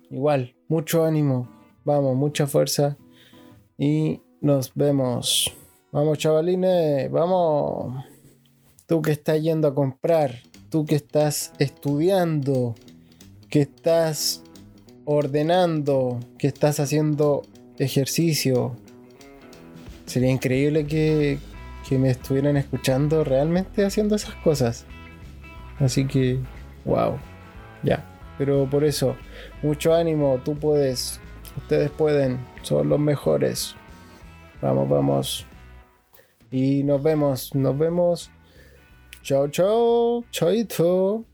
Igual, 0.09 0.55
mucho 0.67 1.03
ánimo. 1.03 1.49
Vamos, 1.83 2.15
mucha 2.15 2.47
fuerza. 2.47 2.97
Y 3.77 4.21
nos 4.41 4.73
vemos. 4.73 5.53
Vamos, 5.91 6.17
chavalines. 6.17 7.11
Vamos. 7.11 8.03
Tú 8.87 9.01
que 9.01 9.11
estás 9.11 9.41
yendo 9.41 9.67
a 9.67 9.75
comprar. 9.75 10.35
Tú 10.69 10.85
que 10.85 10.95
estás 10.95 11.53
estudiando 11.59 12.75
que 13.55 13.61
estás 13.61 14.43
ordenando, 15.05 16.19
que 16.37 16.47
estás 16.47 16.81
haciendo 16.81 17.43
ejercicio. 17.79 18.75
Sería 20.05 20.29
increíble 20.29 20.85
que, 20.85 21.39
que 21.87 21.97
me 21.97 22.09
estuvieran 22.09 22.57
escuchando 22.57 23.23
realmente 23.23 23.85
haciendo 23.85 24.15
esas 24.15 24.35
cosas. 24.35 24.85
Así 25.79 26.05
que, 26.05 26.39
wow, 26.85 27.19
ya. 27.83 28.03
Pero 28.37 28.67
por 28.69 28.83
eso, 28.83 29.15
mucho 29.61 29.93
ánimo, 29.93 30.39
tú 30.43 30.57
puedes, 30.57 31.19
ustedes 31.57 31.89
pueden, 31.91 32.39
son 32.61 32.89
los 32.89 32.99
mejores. 32.99 33.75
Vamos, 34.61 34.89
vamos. 34.89 35.45
Y 36.51 36.83
nos 36.83 37.01
vemos, 37.01 37.53
nos 37.55 37.77
vemos. 37.77 38.31
Chao, 39.21 39.47
chao, 39.47 40.23
chaito. 40.31 41.25